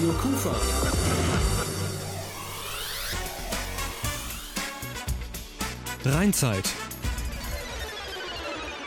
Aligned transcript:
Radio 0.00 0.14
Kufa. 0.14 0.56
Rheinzeit. 6.06 6.64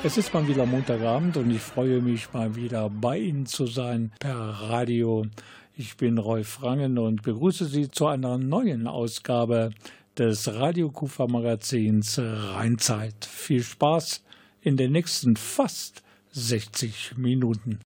Es 0.03 0.17
ist 0.17 0.33
mal 0.33 0.47
wieder 0.47 0.65
Montagabend 0.65 1.37
und 1.37 1.51
ich 1.51 1.61
freue 1.61 2.01
mich 2.01 2.33
mal 2.33 2.55
wieder 2.55 2.89
bei 2.89 3.19
Ihnen 3.19 3.45
zu 3.45 3.67
sein 3.67 4.11
per 4.17 4.35
Radio. 4.35 5.27
Ich 5.75 5.97
bin 5.97 6.17
Rolf 6.17 6.63
Rangen 6.63 6.97
und 6.97 7.21
begrüße 7.21 7.65
Sie 7.65 7.91
zu 7.91 8.07
einer 8.07 8.39
neuen 8.39 8.87
Ausgabe 8.87 9.69
des 10.17 10.51
Radio 10.51 10.89
Kufa 10.89 11.27
Magazins 11.27 12.17
Rheinzeit. 12.17 13.23
Viel 13.23 13.61
Spaß 13.61 14.23
in 14.61 14.77
den 14.77 14.91
nächsten 14.91 15.35
fast 15.35 16.01
60 16.31 17.17
Minuten. 17.17 17.81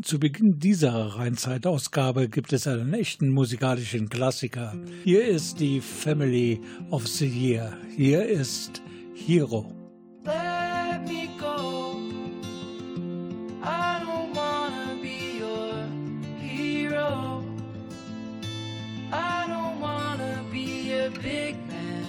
Zu 0.00 0.20
Beginn 0.20 0.60
dieser 0.60 0.94
Rheinzeit-Ausgabe 1.16 2.28
gibt 2.28 2.52
es 2.52 2.68
einen 2.68 2.94
echten 2.94 3.30
musikalischen 3.30 4.08
Klassiker. 4.08 4.72
Hier 5.02 5.26
ist 5.26 5.58
die 5.58 5.80
Family 5.80 6.60
of 6.92 7.04
the 7.08 7.26
Year. 7.26 7.76
Hier 7.96 8.24
ist 8.24 8.80
Hero. 9.12 9.74
Big 21.22 21.56
man. 21.66 22.04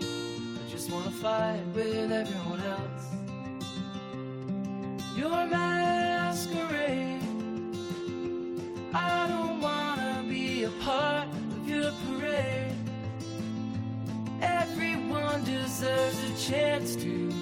I 0.00 0.70
just 0.70 0.88
wanna 0.90 1.10
fight 1.10 1.60
with 1.74 2.12
everyone 2.12 2.62
else. 2.62 3.10
Your 5.18 5.44
masquerade. 5.46 7.03
I 8.94 9.26
don't 9.26 9.60
wanna 9.60 10.24
be 10.28 10.64
a 10.64 10.70
part 10.84 11.26
of 11.28 11.68
your 11.68 11.90
parade. 12.06 12.76
Everyone 14.40 15.42
deserves 15.42 16.18
a 16.30 16.50
chance 16.50 16.94
to 16.96 17.32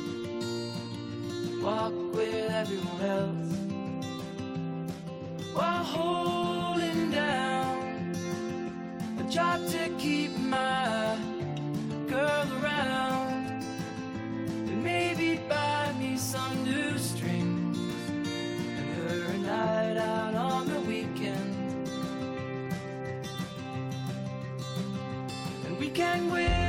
walk 1.62 1.92
with 2.14 2.50
everyone 2.50 3.02
else 3.02 3.52
while 5.52 5.84
holding 5.84 7.10
down 7.10 8.14
a 9.20 9.24
job 9.30 9.60
to 9.68 9.90
keep 9.98 10.36
my 10.38 11.16
girl 12.08 12.46
around 12.62 13.62
and 14.48 14.82
maybe 14.82 15.36
buy 15.48 15.92
me 15.98 16.16
some 16.16 16.64
new 16.64 16.96
strings 16.96 17.78
and 18.78 18.96
her 18.96 19.32
a 19.34 19.38
night 19.38 19.96
out 19.98 20.34
on 20.34 20.66
the 20.68 20.71
can 25.94 26.30
win. 26.30 26.61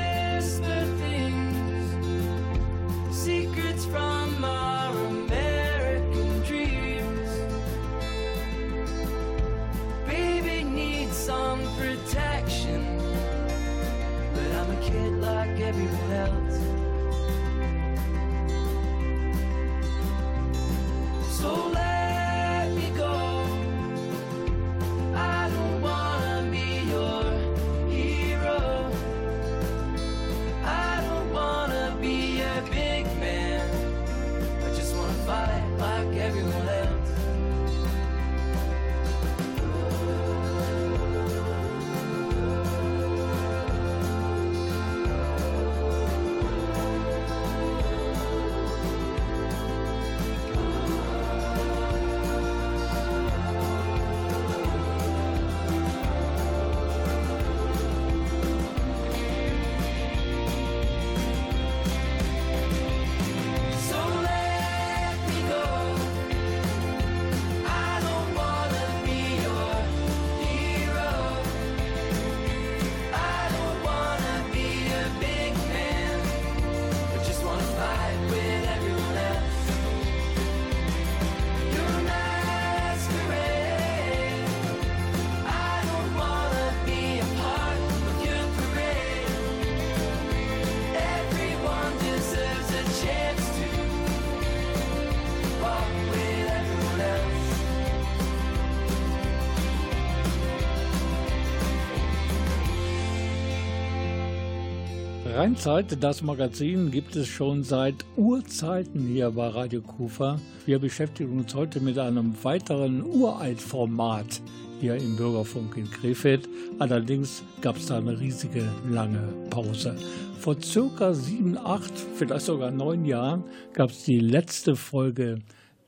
Rheinzeit, 105.43 106.01
das 106.01 106.21
Magazin, 106.21 106.89
gibt 106.89 107.17
es 107.17 107.27
schon 107.27 107.63
seit 107.63 108.05
Urzeiten 108.15 109.05
hier 109.05 109.29
bei 109.31 109.49
Radio 109.49 109.81
Kufa. 109.81 110.39
Wir 110.65 110.79
beschäftigen 110.79 111.37
uns 111.37 111.53
heute 111.53 111.81
mit 111.81 111.99
einem 111.99 112.33
weiteren 112.45 113.03
Uraltformat 113.03 114.41
hier 114.79 114.95
im 114.95 115.17
Bürgerfunk 115.17 115.75
in 115.75 115.91
Krefeld. 115.91 116.47
Allerdings 116.79 117.43
gab 117.59 117.75
es 117.75 117.87
da 117.87 117.97
eine 117.97 118.17
riesige 118.17 118.65
lange 118.89 119.33
Pause. 119.49 119.97
Vor 120.39 120.61
circa 120.61 121.13
sieben, 121.13 121.57
acht, 121.57 121.91
vielleicht 122.15 122.45
sogar 122.45 122.71
neun 122.71 123.03
Jahren 123.03 123.43
gab 123.73 123.89
es 123.89 124.05
die 124.05 124.19
letzte 124.19 124.77
Folge 124.77 125.39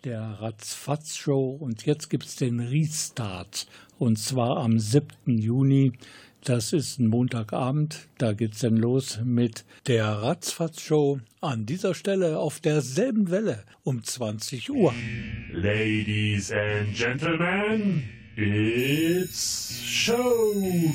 der 0.03 0.21
Ratzfatz-Show 0.41 1.57
und 1.61 1.85
jetzt 1.85 2.09
gibt 2.09 2.25
es 2.25 2.35
den 2.35 2.59
Restart 2.59 3.67
und 3.99 4.19
zwar 4.19 4.57
am 4.57 4.79
7. 4.79 5.07
Juni. 5.25 5.93
Das 6.45 6.71
ist 6.73 6.99
ein 6.99 7.07
Montagabend, 7.07 8.07
da 8.19 8.33
geht's 8.33 8.59
dann 8.59 8.77
los 8.77 9.19
mit 9.23 9.65
der 9.87 10.05
Ratzfatz-Show 10.05 11.19
an 11.41 11.65
dieser 11.65 11.95
Stelle 11.95 12.37
auf 12.37 12.59
derselben 12.59 13.31
Welle 13.31 13.63
um 13.83 14.03
20 14.03 14.69
Uhr. 14.69 14.93
Ladies 15.51 16.51
and 16.51 16.95
Gentlemen, 16.95 18.03
it's 18.35 19.73
Showtime. 19.83 20.93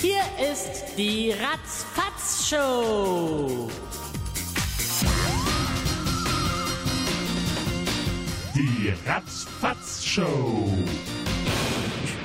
Hier 0.00 0.24
ist 0.52 0.86
die 0.98 1.30
Ratzfatz-Show. 1.30 3.70
Die 8.56 8.92
Ratzfatz-Show. 9.06 10.72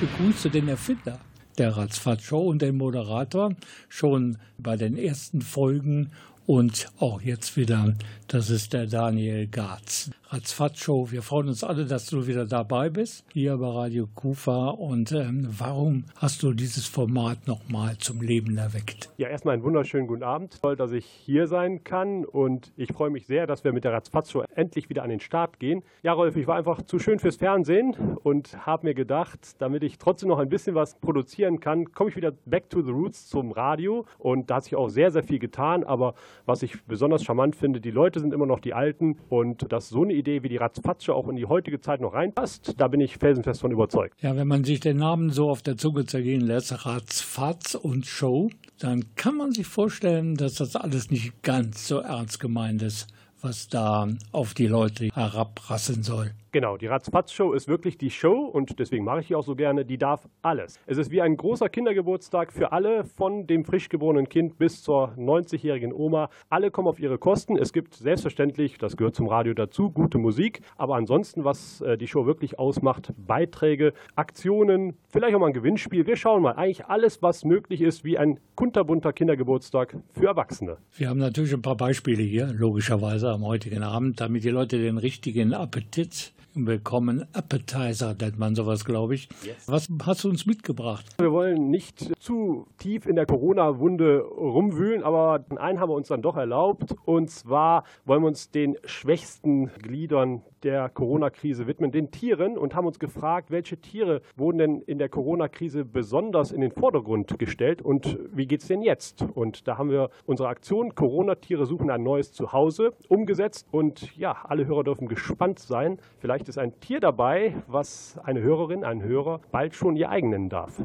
Ich 0.04 0.10
begrüße 0.10 0.50
den 0.50 0.68
Erfinder 0.68 1.18
der 1.56 1.78
Ratzfatz-Show 1.78 2.42
und 2.42 2.60
den 2.60 2.76
Moderator 2.76 3.54
schon 3.88 4.36
bei 4.58 4.76
den 4.76 4.98
ersten 4.98 5.40
Folgen 5.40 6.10
und 6.44 6.92
auch 6.98 7.22
jetzt 7.22 7.56
wieder, 7.56 7.94
das 8.28 8.50
ist 8.50 8.72
der 8.72 8.86
Daniel 8.86 9.46
Garz. 9.48 10.10
Ratzfatz-Show, 10.34 11.12
wir 11.12 11.22
freuen 11.22 11.46
uns 11.46 11.62
alle, 11.62 11.84
dass 11.84 12.06
du 12.06 12.26
wieder 12.26 12.44
dabei 12.44 12.90
bist, 12.90 13.24
hier 13.32 13.56
bei 13.56 13.68
Radio 13.68 14.08
Kufa. 14.12 14.70
Und 14.70 15.12
ähm, 15.12 15.46
warum 15.48 16.06
hast 16.16 16.42
du 16.42 16.52
dieses 16.52 16.86
Format 16.86 17.46
nochmal 17.46 17.98
zum 17.98 18.20
Leben 18.20 18.56
erweckt? 18.56 19.10
Ja, 19.16 19.28
erstmal 19.28 19.54
einen 19.54 19.62
wunderschönen 19.62 20.08
guten 20.08 20.24
Abend. 20.24 20.60
Toll, 20.60 20.74
dass 20.74 20.90
ich 20.90 21.04
hier 21.04 21.46
sein 21.46 21.84
kann 21.84 22.24
und 22.24 22.72
ich 22.76 22.92
freue 22.92 23.10
mich 23.10 23.26
sehr, 23.28 23.46
dass 23.46 23.62
wir 23.62 23.72
mit 23.72 23.84
der 23.84 23.92
Ratzfatz-Show 23.92 24.42
endlich 24.56 24.88
wieder 24.88 25.04
an 25.04 25.10
den 25.10 25.20
Start 25.20 25.60
gehen. 25.60 25.84
Ja, 26.02 26.14
Rolf, 26.14 26.34
ich 26.34 26.48
war 26.48 26.56
einfach 26.56 26.82
zu 26.82 26.98
schön 26.98 27.20
fürs 27.20 27.36
Fernsehen 27.36 27.94
und 28.24 28.66
habe 28.66 28.88
mir 28.88 28.94
gedacht, 28.94 29.38
damit 29.60 29.84
ich 29.84 29.98
trotzdem 29.98 30.30
noch 30.30 30.40
ein 30.40 30.48
bisschen 30.48 30.74
was 30.74 30.98
produzieren 30.98 31.60
kann, 31.60 31.92
komme 31.92 32.10
ich 32.10 32.16
wieder 32.16 32.32
back 32.44 32.70
to 32.70 32.82
the 32.82 32.90
roots 32.90 33.28
zum 33.28 33.52
Radio 33.52 34.04
und 34.18 34.50
da 34.50 34.56
hat 34.56 34.64
sich 34.64 34.74
auch 34.74 34.88
sehr, 34.88 35.12
sehr 35.12 35.22
viel 35.22 35.38
getan. 35.38 35.84
Aber 35.84 36.14
was 36.44 36.64
ich 36.64 36.82
besonders 36.86 37.22
charmant 37.22 37.54
finde, 37.54 37.80
die 37.80 37.92
Leute 37.92 38.18
sind 38.24 38.34
immer 38.34 38.46
noch 38.46 38.60
die 38.60 38.74
Alten 38.74 39.16
und 39.28 39.70
dass 39.70 39.88
so 39.88 40.02
eine 40.02 40.14
Idee 40.14 40.42
wie 40.42 40.48
die 40.48 40.56
Ratzfatsche 40.56 41.14
auch 41.14 41.28
in 41.28 41.36
die 41.36 41.46
heutige 41.46 41.80
Zeit 41.80 42.00
noch 42.00 42.14
reinpasst. 42.14 42.74
Da 42.78 42.88
bin 42.88 43.00
ich 43.00 43.18
felsenfest 43.18 43.60
von 43.60 43.70
überzeugt. 43.70 44.20
Ja, 44.22 44.34
wenn 44.36 44.48
man 44.48 44.64
sich 44.64 44.80
den 44.80 44.96
Namen 44.96 45.30
so 45.30 45.48
auf 45.48 45.62
der 45.62 45.76
Zunge 45.76 46.06
zergehen 46.06 46.40
lässt, 46.40 46.86
Ratzfatz 46.86 47.74
und 47.74 48.06
Show, 48.06 48.50
dann 48.78 49.04
kann 49.14 49.36
man 49.36 49.52
sich 49.52 49.66
vorstellen, 49.66 50.34
dass 50.34 50.54
das 50.54 50.74
alles 50.74 51.10
nicht 51.10 51.42
ganz 51.42 51.86
so 51.86 51.98
ernst 51.98 52.40
gemeint 52.40 52.82
ist, 52.82 53.06
was 53.42 53.68
da 53.68 54.08
auf 54.32 54.54
die 54.54 54.66
Leute 54.66 55.10
herabrassen 55.14 56.02
soll. 56.02 56.32
Genau, 56.54 56.76
die 56.76 56.86
Ratzfatz-Show 56.86 57.52
ist 57.52 57.66
wirklich 57.66 57.98
die 57.98 58.10
Show 58.10 58.44
und 58.44 58.78
deswegen 58.78 59.04
mache 59.04 59.18
ich 59.18 59.26
die 59.26 59.34
auch 59.34 59.42
so 59.42 59.56
gerne. 59.56 59.84
Die 59.84 59.98
darf 59.98 60.28
alles. 60.40 60.78
Es 60.86 60.98
ist 60.98 61.10
wie 61.10 61.20
ein 61.20 61.36
großer 61.36 61.68
Kindergeburtstag 61.68 62.52
für 62.52 62.70
alle, 62.70 63.02
von 63.02 63.48
dem 63.48 63.64
frisch 63.64 63.88
geborenen 63.88 64.28
Kind 64.28 64.56
bis 64.56 64.80
zur 64.80 65.08
90-jährigen 65.18 65.92
Oma. 65.92 66.30
Alle 66.50 66.70
kommen 66.70 66.86
auf 66.86 67.00
ihre 67.00 67.18
Kosten. 67.18 67.56
Es 67.56 67.72
gibt 67.72 67.94
selbstverständlich, 67.94 68.78
das 68.78 68.96
gehört 68.96 69.16
zum 69.16 69.26
Radio 69.26 69.52
dazu, 69.52 69.90
gute 69.90 70.18
Musik. 70.18 70.60
Aber 70.76 70.94
ansonsten, 70.94 71.42
was 71.42 71.80
äh, 71.80 71.98
die 71.98 72.06
Show 72.06 72.24
wirklich 72.24 72.56
ausmacht, 72.56 73.12
Beiträge, 73.16 73.92
Aktionen, 74.14 74.96
vielleicht 75.08 75.34
auch 75.34 75.40
mal 75.40 75.48
ein 75.48 75.54
Gewinnspiel. 75.54 76.06
Wir 76.06 76.14
schauen 76.14 76.40
mal. 76.40 76.52
Eigentlich 76.52 76.86
alles, 76.86 77.20
was 77.20 77.44
möglich 77.44 77.80
ist, 77.80 78.04
wie 78.04 78.16
ein 78.16 78.38
kunterbunter 78.54 79.12
Kindergeburtstag 79.12 79.96
für 80.12 80.28
Erwachsene. 80.28 80.76
Wir 80.96 81.08
haben 81.08 81.18
natürlich 81.18 81.52
ein 81.52 81.62
paar 81.62 81.76
Beispiele 81.76 82.22
hier, 82.22 82.46
logischerweise 82.46 83.30
am 83.32 83.44
heutigen 83.44 83.82
Abend, 83.82 84.20
damit 84.20 84.44
die 84.44 84.50
Leute 84.50 84.78
den 84.78 84.98
richtigen 84.98 85.52
Appetit 85.52 86.32
bekommen. 86.54 87.26
Appetizer 87.32 88.14
nennt 88.14 88.38
man 88.38 88.54
sowas, 88.54 88.84
glaube 88.84 89.14
ich. 89.14 89.28
Yes. 89.44 89.66
Was 89.66 89.88
hast 90.04 90.24
du 90.24 90.28
uns 90.28 90.46
mitgebracht? 90.46 91.04
Wir 91.18 91.32
wollen 91.32 91.70
nicht 91.70 92.12
zu 92.22 92.66
tief 92.78 93.06
in 93.06 93.16
der 93.16 93.26
Corona-Wunde 93.26 94.20
rumwühlen, 94.20 95.02
aber 95.02 95.44
einen 95.56 95.80
haben 95.80 95.90
wir 95.90 95.94
uns 95.94 96.08
dann 96.08 96.22
doch 96.22 96.36
erlaubt. 96.36 96.94
Und 97.04 97.30
zwar 97.30 97.84
wollen 98.04 98.22
wir 98.22 98.28
uns 98.28 98.50
den 98.50 98.76
schwächsten 98.84 99.72
Gliedern 99.82 100.42
der 100.64 100.88
Corona-Krise 100.88 101.66
widmen, 101.66 101.92
den 101.92 102.10
Tieren, 102.10 102.58
und 102.58 102.74
haben 102.74 102.86
uns 102.86 102.98
gefragt, 102.98 103.50
welche 103.50 103.76
Tiere 103.76 104.22
wurden 104.36 104.58
denn 104.58 104.80
in 104.80 104.98
der 104.98 105.08
Corona-Krise 105.08 105.84
besonders 105.84 106.50
in 106.50 106.60
den 106.60 106.72
Vordergrund 106.72 107.38
gestellt 107.38 107.82
und 107.82 108.18
wie 108.32 108.46
geht 108.46 108.62
es 108.62 108.68
denn 108.68 108.82
jetzt? 108.82 109.22
Und 109.34 109.68
da 109.68 109.78
haben 109.78 109.90
wir 109.90 110.10
unsere 110.26 110.48
Aktion 110.48 110.94
Corona-Tiere 110.94 111.66
suchen 111.66 111.90
ein 111.90 112.02
neues 112.02 112.32
Zuhause 112.32 112.92
umgesetzt. 113.08 113.68
Und 113.70 114.16
ja, 114.16 114.36
alle 114.44 114.66
Hörer 114.66 114.84
dürfen 114.84 115.08
gespannt 115.08 115.58
sein. 115.58 115.98
Vielleicht 116.18 116.48
ist 116.48 116.58
ein 116.58 116.78
Tier 116.80 117.00
dabei, 117.00 117.54
was 117.66 118.18
eine 118.24 118.40
Hörerin, 118.40 118.84
ein 118.84 119.02
Hörer 119.02 119.40
bald 119.52 119.74
schon 119.74 119.96
ihr 119.96 120.10
eigen 120.10 120.30
nennen 120.30 120.48
darf. 120.48 120.80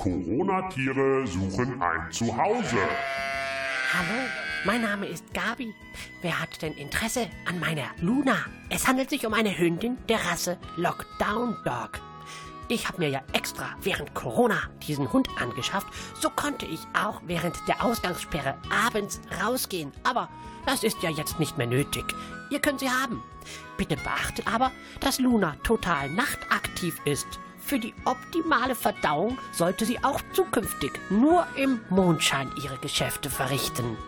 Corona-Tiere 0.00 1.26
suchen 1.26 1.82
ein 1.82 2.10
Zuhause. 2.10 2.76
Hallo, 3.92 4.47
mein 4.64 4.82
Name 4.82 5.06
ist 5.06 5.32
Gabi. 5.34 5.74
Wer 6.22 6.40
hat 6.40 6.62
denn 6.62 6.74
Interesse 6.74 7.28
an 7.46 7.60
meiner 7.60 7.90
Luna? 8.00 8.36
Es 8.70 8.86
handelt 8.86 9.10
sich 9.10 9.26
um 9.26 9.34
eine 9.34 9.56
Hündin 9.56 9.98
der 10.08 10.24
Rasse 10.24 10.58
Lockdown 10.76 11.56
Dog. 11.64 12.00
Ich 12.68 12.86
habe 12.86 12.98
mir 12.98 13.08
ja 13.08 13.22
extra 13.32 13.76
während 13.82 14.14
Corona 14.14 14.60
diesen 14.86 15.10
Hund 15.12 15.28
angeschafft. 15.40 15.86
So 16.20 16.28
konnte 16.28 16.66
ich 16.66 16.80
auch 16.92 17.22
während 17.24 17.56
der 17.66 17.82
Ausgangssperre 17.82 18.58
abends 18.86 19.20
rausgehen. 19.42 19.92
Aber 20.04 20.28
das 20.66 20.82
ist 20.82 21.02
ja 21.02 21.08
jetzt 21.08 21.38
nicht 21.38 21.56
mehr 21.56 21.66
nötig. 21.66 22.04
Ihr 22.50 22.60
könnt 22.60 22.80
sie 22.80 22.90
haben. 22.90 23.22
Bitte 23.78 23.96
beachtet 23.96 24.46
aber, 24.52 24.70
dass 25.00 25.18
Luna 25.18 25.56
total 25.62 26.10
nachtaktiv 26.10 27.00
ist. 27.04 27.26
Für 27.68 27.78
die 27.78 27.92
optimale 28.06 28.74
Verdauung 28.74 29.36
sollte 29.52 29.84
sie 29.84 30.02
auch 30.02 30.22
zukünftig 30.32 30.90
nur 31.10 31.46
im 31.54 31.80
Mondschein 31.90 32.50
ihre 32.56 32.78
Geschäfte 32.78 33.28
verrichten. 33.28 33.98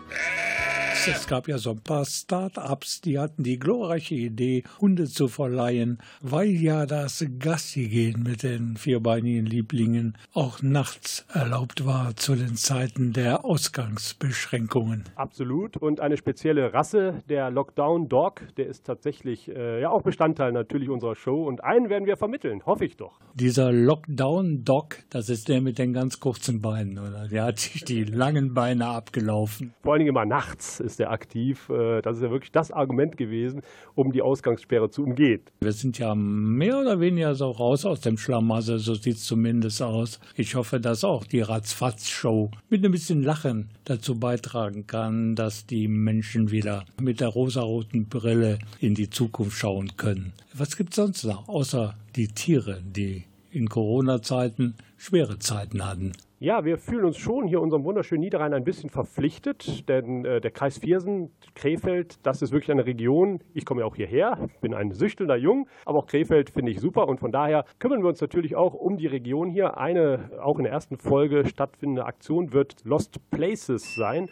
Es 0.93 1.27
gab 1.27 1.47
ja 1.47 1.57
so 1.57 1.71
ein 1.71 1.81
paar 1.81 2.05
Start-ups, 2.05 3.01
die 3.01 3.17
hatten 3.17 3.43
die 3.43 3.57
glorreiche 3.57 4.15
Idee, 4.15 4.63
Hunde 4.79 5.05
zu 5.05 5.29
verleihen, 5.29 5.99
weil 6.21 6.49
ja 6.49 6.85
das 6.85 7.25
Gassi-Gehen 7.39 8.21
mit 8.23 8.43
den 8.43 8.77
vierbeinigen 8.77 9.45
Lieblingen 9.45 10.17
auch 10.33 10.61
nachts 10.61 11.25
erlaubt 11.33 11.85
war 11.85 12.15
zu 12.15 12.35
den 12.35 12.55
Zeiten 12.55 13.13
der 13.13 13.45
Ausgangsbeschränkungen. 13.45 15.05
Absolut. 15.15 15.77
Und 15.77 16.01
eine 16.01 16.17
spezielle 16.17 16.73
Rasse, 16.73 17.23
der 17.29 17.49
Lockdown 17.49 18.09
Dog, 18.09 18.41
der 18.57 18.67
ist 18.67 18.85
tatsächlich 18.85 19.49
äh, 19.49 19.81
ja 19.81 19.89
auch 19.89 20.03
Bestandteil 20.03 20.51
natürlich 20.51 20.89
unserer 20.89 21.15
Show. 21.15 21.45
Und 21.45 21.63
einen 21.63 21.89
werden 21.89 22.05
wir 22.05 22.17
vermitteln, 22.17 22.63
hoffe 22.65 22.85
ich 22.85 22.97
doch. 22.97 23.19
Dieser 23.33 23.71
Lockdown 23.71 24.65
Dog, 24.65 24.97
das 25.09 25.29
ist 25.29 25.47
der 25.47 25.61
mit 25.61 25.79
den 25.79 25.93
ganz 25.93 26.19
kurzen 26.19 26.61
Beinen, 26.61 26.99
oder? 26.99 27.27
Der 27.27 27.45
hat 27.45 27.59
sich 27.59 27.85
die 27.85 28.03
langen 28.03 28.53
Beine 28.53 28.87
abgelaufen. 28.87 29.73
Vor 29.81 29.93
allen 29.93 29.99
Dingen 30.01 30.09
immer 30.09 30.25
nachts 30.25 30.80
ist 30.81 30.99
er 30.99 31.11
aktiv. 31.11 31.69
Äh, 31.69 32.01
das 32.01 32.17
ist 32.17 32.23
ja 32.23 32.31
wirklich 32.31 32.51
das 32.51 32.71
Argument 32.71 33.17
gewesen, 33.17 33.61
um 33.95 34.11
die 34.11 34.21
Ausgangssperre 34.21 34.89
zu 34.89 35.03
umgehen. 35.03 35.41
Wir 35.61 35.71
sind 35.71 35.97
ja 35.99 36.13
mehr 36.15 36.79
oder 36.79 36.99
weniger 36.99 37.35
so 37.35 37.51
raus 37.51 37.85
aus 37.85 38.01
dem 38.01 38.17
Schlamassel, 38.17 38.79
so 38.79 38.93
sieht 38.93 39.15
es 39.15 39.23
zumindest 39.23 39.81
aus. 39.81 40.19
Ich 40.35 40.55
hoffe, 40.55 40.79
dass 40.79 41.03
auch 41.03 41.25
die 41.25 41.41
Ratzfatz-Show 41.41 42.51
mit 42.69 42.83
ein 42.83 42.91
bisschen 42.91 43.23
Lachen 43.23 43.69
dazu 43.85 44.19
beitragen 44.19 44.87
kann, 44.87 45.35
dass 45.35 45.65
die 45.65 45.87
Menschen 45.87 46.51
wieder 46.51 46.85
mit 47.01 47.19
der 47.19 47.29
rosaroten 47.29 48.07
Brille 48.07 48.59
in 48.79 48.95
die 48.95 49.09
Zukunft 49.09 49.57
schauen 49.57 49.95
können. 49.97 50.33
Was 50.53 50.75
gibt 50.75 50.91
es 50.91 50.95
sonst 50.97 51.23
noch, 51.23 51.47
außer 51.47 51.95
die 52.15 52.27
Tiere, 52.27 52.81
die 52.83 53.25
in 53.51 53.69
Corona-Zeiten 53.69 54.75
schwere 54.97 55.39
Zeiten 55.39 55.85
hatten? 55.85 56.13
Ja, 56.43 56.65
wir 56.65 56.79
fühlen 56.79 57.05
uns 57.05 57.17
schon 57.17 57.45
hier 57.45 57.61
unserem 57.61 57.83
wunderschönen 57.83 58.21
Niederrhein 58.21 58.55
ein 58.55 58.63
bisschen 58.63 58.89
verpflichtet, 58.89 59.87
denn 59.87 60.25
äh, 60.25 60.41
der 60.41 60.49
Kreis 60.49 60.79
Viersen, 60.79 61.29
Krefeld, 61.53 62.17
das 62.25 62.41
ist 62.41 62.51
wirklich 62.51 62.71
eine 62.71 62.87
Region. 62.87 63.43
Ich 63.53 63.63
komme 63.63 63.81
ja 63.81 63.85
auch 63.85 63.95
hierher, 63.95 64.49
bin 64.59 64.73
ein 64.73 64.91
süchtelnder 64.91 65.35
Jung, 65.35 65.67
aber 65.85 65.99
auch 65.99 66.07
Krefeld 66.07 66.49
finde 66.49 66.71
ich 66.71 66.79
super 66.79 67.07
und 67.07 67.19
von 67.19 67.31
daher 67.31 67.63
kümmern 67.77 68.01
wir 68.01 68.09
uns 68.09 68.21
natürlich 68.21 68.55
auch 68.55 68.73
um 68.73 68.97
die 68.97 69.05
Region 69.05 69.51
hier. 69.51 69.77
Eine 69.77 70.31
auch 70.41 70.57
in 70.57 70.63
der 70.63 70.73
ersten 70.73 70.97
Folge 70.97 71.45
stattfindende 71.45 72.07
Aktion 72.07 72.53
wird 72.53 72.83
Lost 72.85 73.19
Places 73.29 73.93
sein. 73.93 74.27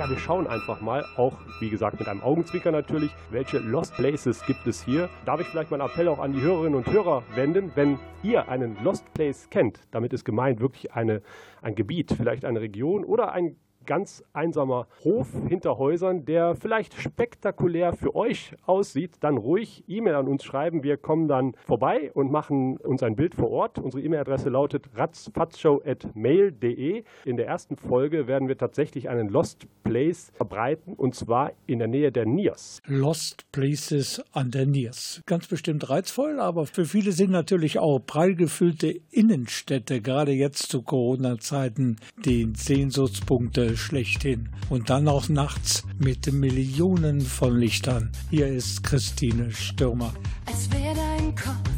Ja, 0.00 0.08
wir 0.08 0.18
schauen 0.18 0.46
einfach 0.46 0.80
mal, 0.80 1.04
auch 1.18 1.34
wie 1.58 1.68
gesagt 1.68 1.98
mit 1.98 2.08
einem 2.08 2.22
Augenzwicker 2.22 2.72
natürlich, 2.72 3.14
welche 3.28 3.58
Lost 3.58 3.94
Places 3.96 4.42
gibt 4.46 4.66
es 4.66 4.82
hier. 4.82 5.10
Darf 5.26 5.42
ich 5.42 5.46
vielleicht 5.46 5.70
meinen 5.70 5.82
Appell 5.82 6.08
auch 6.08 6.20
an 6.20 6.32
die 6.32 6.40
Hörerinnen 6.40 6.74
und 6.74 6.90
Hörer 6.90 7.22
wenden, 7.34 7.70
wenn 7.74 7.98
ihr 8.22 8.48
einen 8.48 8.82
Lost 8.82 9.12
Place 9.12 9.50
kennt, 9.50 9.78
damit 9.90 10.14
ist 10.14 10.24
gemeint 10.24 10.58
wirklich 10.58 10.94
eine, 10.94 11.20
ein 11.60 11.74
Gebiet, 11.74 12.14
vielleicht 12.16 12.46
eine 12.46 12.62
Region 12.62 13.04
oder 13.04 13.32
ein 13.32 13.56
ganz 13.86 14.22
einsamer 14.32 14.86
Hof 15.04 15.28
hinter 15.48 15.78
Häusern, 15.78 16.24
der 16.24 16.54
vielleicht 16.54 16.94
spektakulär 16.94 17.92
für 17.92 18.14
euch 18.14 18.54
aussieht, 18.64 19.12
dann 19.20 19.36
ruhig 19.36 19.84
E-Mail 19.88 20.14
an 20.14 20.28
uns 20.28 20.44
schreiben. 20.44 20.82
Wir 20.82 20.96
kommen 20.96 21.28
dann 21.28 21.54
vorbei 21.66 22.10
und 22.14 22.30
machen 22.30 22.76
uns 22.78 23.02
ein 23.02 23.16
Bild 23.16 23.34
vor 23.34 23.50
Ort. 23.50 23.78
Unsere 23.78 24.02
E-Mail-Adresse 24.02 24.50
lautet 24.50 24.90
ratzfatzshow.mail.de. 24.94 27.04
In 27.24 27.36
der 27.36 27.46
ersten 27.46 27.76
Folge 27.76 28.26
werden 28.26 28.48
wir 28.48 28.58
tatsächlich 28.58 29.08
einen 29.08 29.28
Lost 29.28 29.66
Place 29.82 30.30
verbreiten 30.34 30.94
und 30.94 31.14
zwar 31.14 31.52
in 31.66 31.78
der 31.78 31.88
Nähe 31.88 32.12
der 32.12 32.26
Niers. 32.26 32.80
Lost 32.86 33.50
Places 33.52 34.22
an 34.32 34.50
der 34.50 34.66
Niers. 34.66 35.22
Ganz 35.26 35.48
bestimmt 35.48 35.88
reizvoll, 35.90 36.38
aber 36.38 36.66
für 36.66 36.84
viele 36.84 37.12
sind 37.12 37.30
natürlich 37.30 37.78
auch 37.78 37.98
prall 37.98 38.34
gefüllte 38.34 39.00
Innenstädte, 39.10 40.00
gerade 40.00 40.32
jetzt 40.32 40.70
zu 40.70 40.82
Corona-Zeiten, 40.82 41.96
die 42.24 42.52
Sehnsuchtspunkte 42.54 43.69
schlechthin. 43.76 44.48
Und 44.68 44.90
dann 44.90 45.08
auch 45.08 45.28
nachts 45.28 45.84
mit 45.98 46.32
Millionen 46.32 47.20
von 47.20 47.58
Lichtern. 47.58 48.10
Hier 48.30 48.46
ist 48.48 48.82
Christine 48.82 49.50
Stürmer. 49.52 50.12
Als 50.46 50.70
wäre 50.70 50.94
dein 50.94 51.34
Kopf 51.34 51.69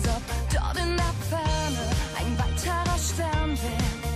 als 0.00 0.08
ob 0.08 0.22
dort 0.52 0.76
in 0.78 0.96
der 0.96 1.14
Ferne 1.28 1.84
ein 2.18 2.38
weiterer 2.38 2.98
Stern 2.98 3.50
wäre, 3.50 4.12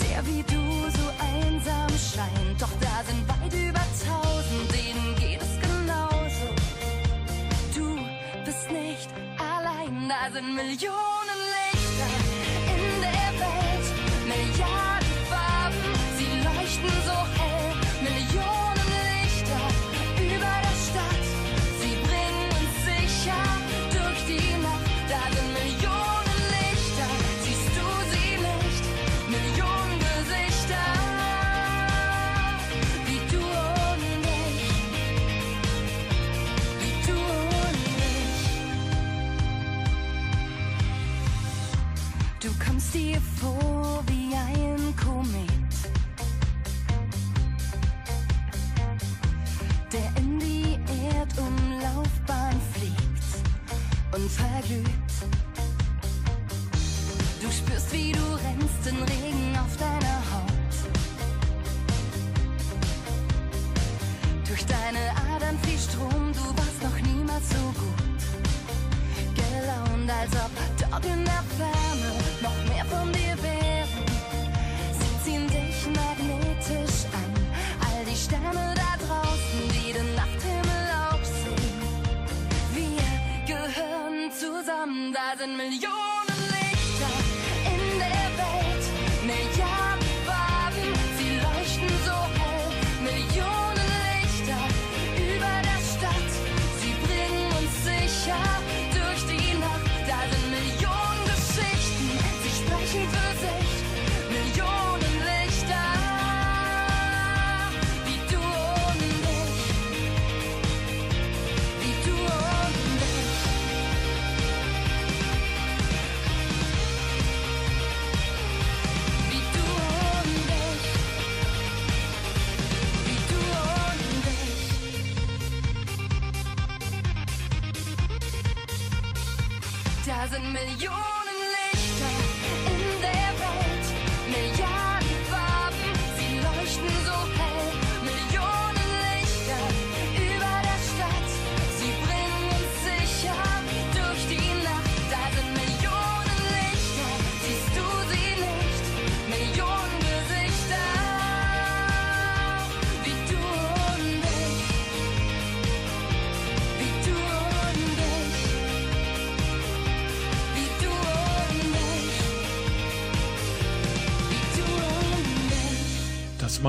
der 0.00 0.26
wie 0.26 0.42
du 0.42 0.90
so 0.90 1.06
einsam 1.18 1.88
scheint. 1.90 2.60
Doch 2.60 2.72
da 2.80 3.02
sind 3.06 3.28
weit 3.28 3.52
über 3.52 3.84
tausend, 4.06 4.72
denen 4.72 5.14
geht 5.16 5.40
es 5.40 5.60
genauso. 5.60 6.48
Du 7.74 7.98
bist 8.44 8.70
nicht 8.70 9.08
allein, 9.38 10.08
da 10.08 10.32
sind 10.32 10.54
Millionen. 10.54 11.17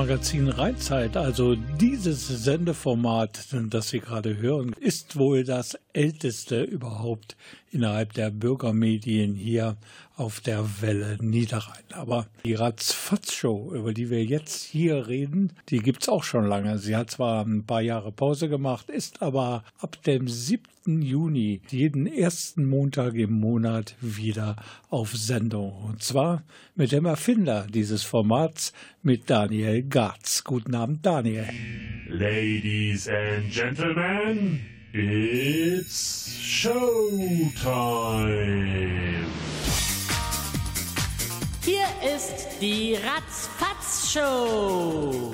Magazin 0.00 0.48
Rheinzeit, 0.48 1.14
also 1.14 1.56
dieses 1.56 2.26
Sendeformat, 2.26 3.38
das 3.68 3.90
Sie 3.90 4.00
gerade 4.00 4.38
hören, 4.38 4.72
ist 4.80 5.18
wohl 5.18 5.44
das 5.44 5.78
älteste 5.92 6.62
überhaupt 6.62 7.36
innerhalb 7.70 8.12
der 8.12 8.30
Bürgermedien 8.30 9.34
hier 9.34 9.76
auf 10.16 10.40
der 10.40 10.82
Welle 10.82 11.16
Niederrhein. 11.20 11.84
Aber 11.92 12.26
die 12.44 12.54
Ratzfatz-Show, 12.54 13.72
über 13.74 13.94
die 13.94 14.10
wir 14.10 14.24
jetzt 14.24 14.64
hier 14.64 15.08
reden, 15.08 15.52
die 15.68 15.78
gibt's 15.78 16.08
auch 16.08 16.24
schon 16.24 16.44
lange. 16.46 16.78
Sie 16.78 16.94
hat 16.94 17.10
zwar 17.10 17.44
ein 17.44 17.64
paar 17.64 17.80
Jahre 17.80 18.12
Pause 18.12 18.48
gemacht, 18.48 18.90
ist 18.90 19.22
aber 19.22 19.64
ab 19.78 20.02
dem 20.02 20.28
7. 20.28 20.62
Juni 20.86 21.60
jeden 21.70 22.06
ersten 22.06 22.64
Montag 22.66 23.14
im 23.14 23.32
Monat 23.32 23.96
wieder 24.00 24.56
auf 24.88 25.16
Sendung. 25.16 25.72
Und 25.84 26.02
zwar 26.02 26.42
mit 26.74 26.92
dem 26.92 27.04
Erfinder 27.06 27.66
dieses 27.72 28.02
Formats, 28.02 28.72
mit 29.02 29.30
Daniel 29.30 29.82
Garz. 29.82 30.44
Guten 30.44 30.74
Abend, 30.74 31.04
Daniel. 31.06 31.48
Ladies 32.08 33.08
and 33.08 33.52
Gentlemen, 33.52 34.60
it's 34.92 36.28
Showtime! 36.40 37.52
Hier 41.64 41.86
ist 42.16 42.48
die 42.60 42.94
Ratzfatz-Show. 42.94 45.32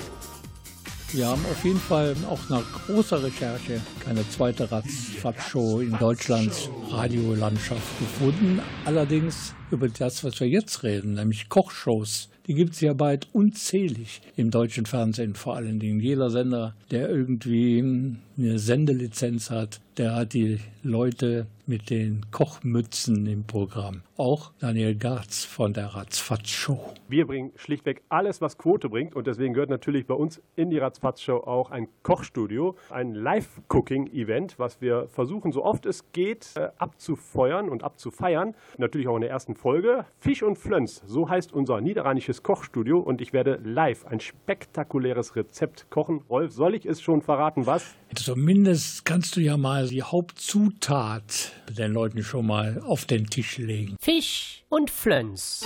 Wir 1.13 1.29
haben 1.29 1.47
auf 1.47 1.65
jeden 1.65 1.79
Fall 1.79 2.15
auch 2.29 2.51
nach 2.51 2.65
großer 2.87 3.23
Recherche 3.23 3.81
keine 4.05 4.29
zweite 4.29 4.71
Ratzfatz-Show 4.71 5.81
in 5.81 5.97
Deutschlands 5.99 6.69
Radiolandschaft 6.91 7.99
gefunden. 7.99 8.61
Allerdings 8.85 9.55
über 9.71 9.89
das, 9.89 10.23
was 10.25 10.39
wir 10.41 10.49
jetzt 10.49 10.83
reden, 10.83 11.15
nämlich 11.15 11.49
Kochshows. 11.49 12.29
Die 12.47 12.55
gibt 12.55 12.75
es 12.75 12.81
ja 12.81 12.93
bald 12.93 13.29
unzählig 13.33 14.21
im 14.37 14.51
deutschen 14.51 14.85
Fernsehen, 14.85 15.35
vor 15.35 15.57
allen 15.57 15.81
Dingen. 15.81 16.01
Jeder 16.01 16.29
Sender, 16.29 16.75
der 16.91 17.09
irgendwie 17.09 18.17
eine 18.39 18.59
Sendelizenz 18.59 19.51
hat, 19.51 19.81
der 19.97 20.15
hat 20.15 20.35
die 20.35 20.61
Leute 20.83 21.47
mit 21.67 21.91
den 21.91 22.27
Kochmützen 22.31 23.27
im 23.27 23.45
Programm. 23.45 24.03
Auch 24.17 24.53
Daniel 24.61 24.95
Garz 24.95 25.45
von 25.45 25.73
der 25.73 25.87
Ratzfatz-Show. 25.87 26.95
Wir 27.09 27.27
bringen 27.27 27.53
schlichtweg 27.57 28.03
alles, 28.09 28.41
was 28.41 28.57
Quote 28.57 28.89
bringt. 28.89 29.17
Und 29.17 29.27
deswegen 29.27 29.53
gehört 29.53 29.71
natürlich 29.71 30.07
bei 30.07 30.15
uns 30.15 30.41
in 30.55 30.71
die 30.71 30.79
Ratzfatz-Show 30.79 31.39
auch 31.39 31.71
ein 31.71 31.89
Kochstudio, 32.03 32.77
ein 32.91 33.15
Live-Cooking-Event, 33.15 34.59
was 34.59 34.81
wir 34.81 35.09
versuchen, 35.09 35.51
so 35.51 35.65
oft 35.65 35.87
es 35.87 36.13
geht, 36.13 36.53
äh, 36.57 36.69
abzufeuern 36.79 37.69
und 37.69 37.83
abzufeiern. 37.83 38.55
Natürlich 38.79 39.09
auch 39.09 39.17
in 39.17 39.23
der 39.23 39.31
ersten 39.31 39.57
Folge. 39.57 40.05
Fisch 40.19 40.43
und 40.43 40.57
Flöns, 40.57 41.03
so 41.07 41.29
heißt 41.29 41.53
unser 41.53 41.81
niederrheinisches 41.81 42.43
Kochstudio. 42.43 43.01
Und 43.01 43.21
ich 43.21 43.33
werde 43.33 43.59
live 43.65 44.07
ein 44.07 44.21
spektakuläres 44.21 45.35
Rezept 45.37 45.91
kochen. 45.91 46.23
Rolf, 46.31 46.53
soll 46.53 46.75
ich 46.75 46.87
es 46.87 47.01
schon 47.01 47.23
verraten, 47.23 47.67
was? 47.67 47.97
Zumindest 48.27 49.05
kannst 49.05 49.37
du 49.37 49.41
ja 49.41 49.57
mal 49.57 49.87
die 49.87 50.03
Hauptzutat 50.03 51.53
den 51.71 51.93
Leuten 51.93 52.25
schon 52.25 52.45
mal 52.45 52.83
auf 52.85 53.05
den 53.05 53.29
Tisch 53.29 53.59
legen. 53.59 53.97
Fisch 54.01 54.65
und 54.69 54.91
Flöns. 54.91 55.65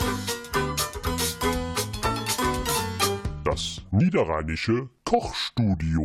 Das 3.46 3.80
niederrheinische 3.92 4.90
Kochstudio. 5.04 6.04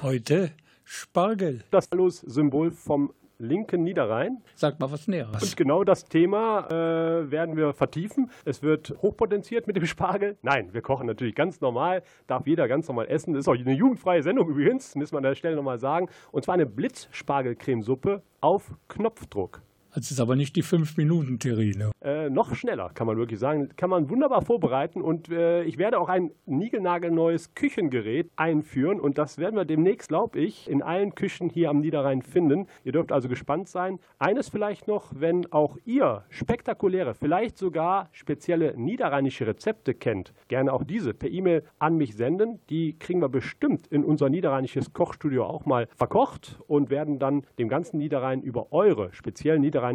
Heute 0.00 0.52
Spargel. 0.84 1.62
Das 1.70 1.90
Hallos-Symbol 1.90 2.70
vom 2.70 3.12
linken 3.38 3.82
Niederrhein. 3.82 4.42
Sag 4.54 4.80
mal 4.80 4.90
was 4.90 5.08
Näheres. 5.08 5.42
Und 5.42 5.56
genau 5.56 5.84
das 5.84 6.04
Thema 6.04 6.66
äh, 6.68 7.30
werden 7.30 7.56
wir 7.56 7.72
vertiefen. 7.72 8.30
Es 8.44 8.62
wird 8.62 8.94
hochpotenziert 9.02 9.66
mit 9.66 9.76
dem 9.76 9.86
Spargel. 9.86 10.36
Nein, 10.42 10.72
wir 10.72 10.82
kochen 10.82 11.06
natürlich 11.06 11.34
ganz 11.34 11.60
normal. 11.60 12.02
Darf 12.26 12.46
jeder 12.46 12.68
ganz 12.68 12.88
normal 12.88 13.06
essen. 13.08 13.34
Das 13.34 13.40
ist 13.40 13.48
auch 13.48 13.54
eine 13.54 13.72
jugendfreie 13.72 14.22
Sendung 14.22 14.48
übrigens, 14.48 14.94
müssen 14.94 15.14
wir 15.14 15.18
an 15.18 15.24
der 15.24 15.34
Stelle 15.34 15.56
nochmal 15.56 15.78
sagen. 15.78 16.08
Und 16.32 16.44
zwar 16.44 16.54
eine 16.54 16.66
Blitzspargelcremesuppe 16.66 18.22
auf 18.40 18.72
Knopfdruck. 18.88 19.62
Das 19.96 20.10
ist 20.10 20.20
aber 20.20 20.36
nicht 20.36 20.54
die 20.56 20.62
5-Minuten-Terrine. 20.62 21.90
äh, 22.04 22.28
noch 22.28 22.54
schneller, 22.54 22.90
kann 22.92 23.06
man 23.06 23.16
wirklich 23.16 23.40
sagen. 23.40 23.70
Kann 23.76 23.88
man 23.88 24.10
wunderbar 24.10 24.42
vorbereiten 24.42 25.00
und 25.00 25.30
äh, 25.30 25.62
ich 25.62 25.78
werde 25.78 25.98
auch 25.98 26.10
ein 26.10 26.32
niegelnagelneues 26.44 27.54
Küchengerät 27.54 28.30
einführen 28.36 29.00
und 29.00 29.16
das 29.16 29.38
werden 29.38 29.56
wir 29.56 29.64
demnächst, 29.64 30.10
glaube 30.10 30.38
ich, 30.38 30.68
in 30.68 30.82
allen 30.82 31.14
Küchen 31.14 31.48
hier 31.48 31.70
am 31.70 31.80
Niederrhein 31.80 32.20
finden. 32.20 32.66
Ihr 32.84 32.92
dürft 32.92 33.10
also 33.10 33.30
gespannt 33.30 33.70
sein. 33.70 33.98
Eines 34.18 34.50
vielleicht 34.50 34.86
noch, 34.86 35.12
wenn 35.14 35.50
auch 35.50 35.78
ihr 35.86 36.24
spektakuläre, 36.28 37.14
vielleicht 37.14 37.56
sogar 37.56 38.10
spezielle 38.12 38.76
niederrheinische 38.76 39.46
Rezepte 39.46 39.94
kennt, 39.94 40.34
gerne 40.48 40.74
auch 40.74 40.84
diese 40.84 41.14
per 41.14 41.30
E-Mail 41.30 41.62
an 41.78 41.96
mich 41.96 42.16
senden. 42.16 42.60
Die 42.68 42.98
kriegen 42.98 43.22
wir 43.22 43.30
bestimmt 43.30 43.86
in 43.86 44.04
unser 44.04 44.28
niederrheinisches 44.28 44.92
Kochstudio 44.92 45.46
auch 45.46 45.64
mal 45.64 45.88
verkocht 45.96 46.60
und 46.66 46.90
werden 46.90 47.18
dann 47.18 47.44
dem 47.58 47.70
ganzen 47.70 47.96
Niederrhein 47.96 48.42
über 48.42 48.74
eure 48.74 49.10
speziellen 49.14 49.62
niederrheinischen 49.62 49.85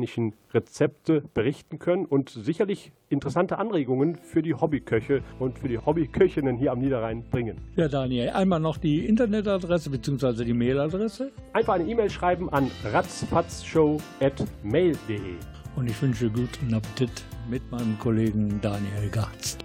Rezepte 0.53 1.23
berichten 1.33 1.79
können 1.79 2.05
und 2.05 2.29
sicherlich 2.29 2.91
interessante 3.09 3.57
Anregungen 3.57 4.15
für 4.15 4.41
die 4.41 4.53
Hobbyköche 4.53 5.21
und 5.39 5.59
für 5.59 5.67
die 5.67 5.77
Hobbyköchinnen 5.77 6.57
hier 6.57 6.71
am 6.71 6.79
Niederrhein 6.79 7.23
bringen. 7.29 7.57
Ja, 7.75 7.87
Daniel, 7.87 8.29
einmal 8.29 8.59
noch 8.59 8.77
die 8.77 9.05
Internetadresse 9.05 9.89
bzw. 9.89 10.45
die 10.45 10.53
Mailadresse. 10.53 11.31
Einfach 11.53 11.75
eine 11.75 11.89
E-Mail 11.89 12.09
schreiben 12.09 12.49
an 12.49 12.69
ratzfatzshow.mail.de. 12.83 15.35
Und 15.75 15.89
ich 15.89 16.01
wünsche 16.01 16.29
guten 16.29 16.73
Appetit 16.73 17.23
mit 17.49 17.69
meinem 17.71 17.97
Kollegen 17.99 18.59
Daniel 18.61 19.09
Garz. 19.09 19.57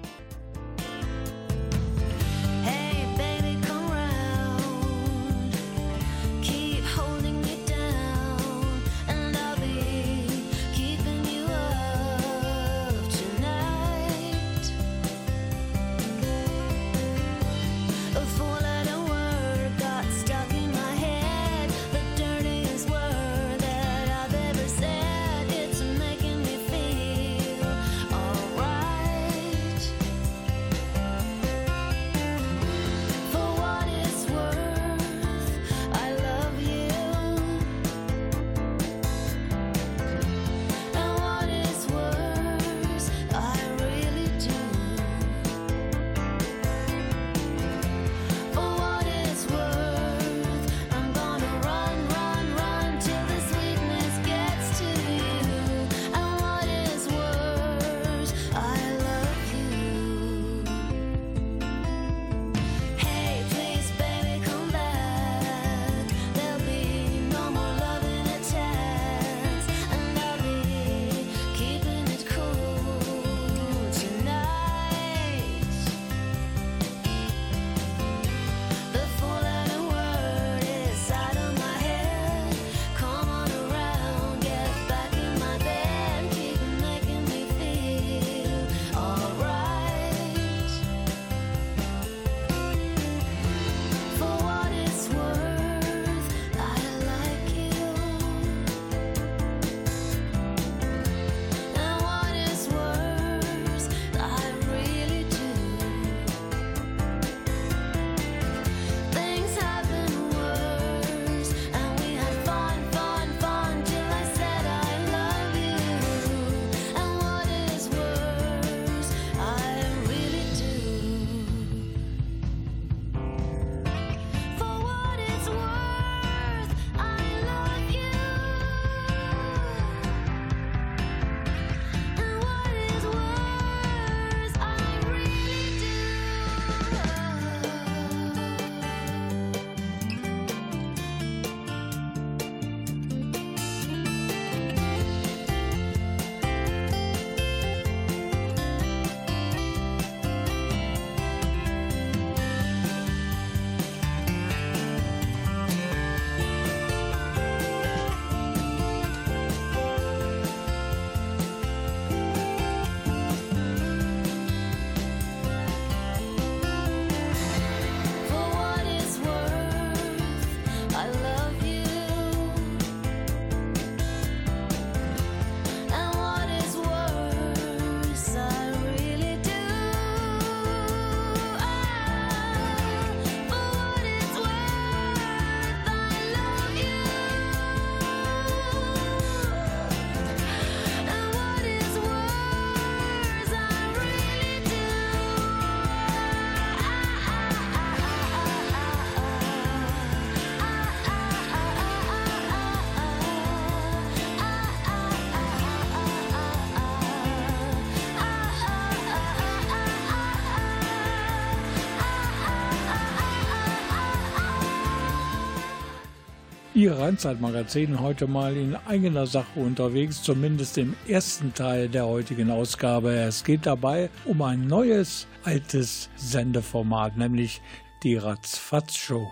Ihr 216.76 216.92
Rheinzeitmagazin 216.92 218.00
heute 218.00 218.26
mal 218.26 218.54
in 218.54 218.76
eigener 218.76 219.26
Sache 219.26 219.58
unterwegs, 219.58 220.22
zumindest 220.22 220.76
im 220.76 220.94
ersten 221.08 221.54
Teil 221.54 221.88
der 221.88 222.04
heutigen 222.04 222.50
Ausgabe. 222.50 223.14
Es 223.14 223.44
geht 223.44 223.64
dabei 223.64 224.10
um 224.26 224.42
ein 224.42 224.66
neues, 224.66 225.26
altes 225.42 226.10
Sendeformat, 226.16 227.16
nämlich 227.16 227.62
die 228.02 228.16
Ratzfatz-Show. 228.16 229.26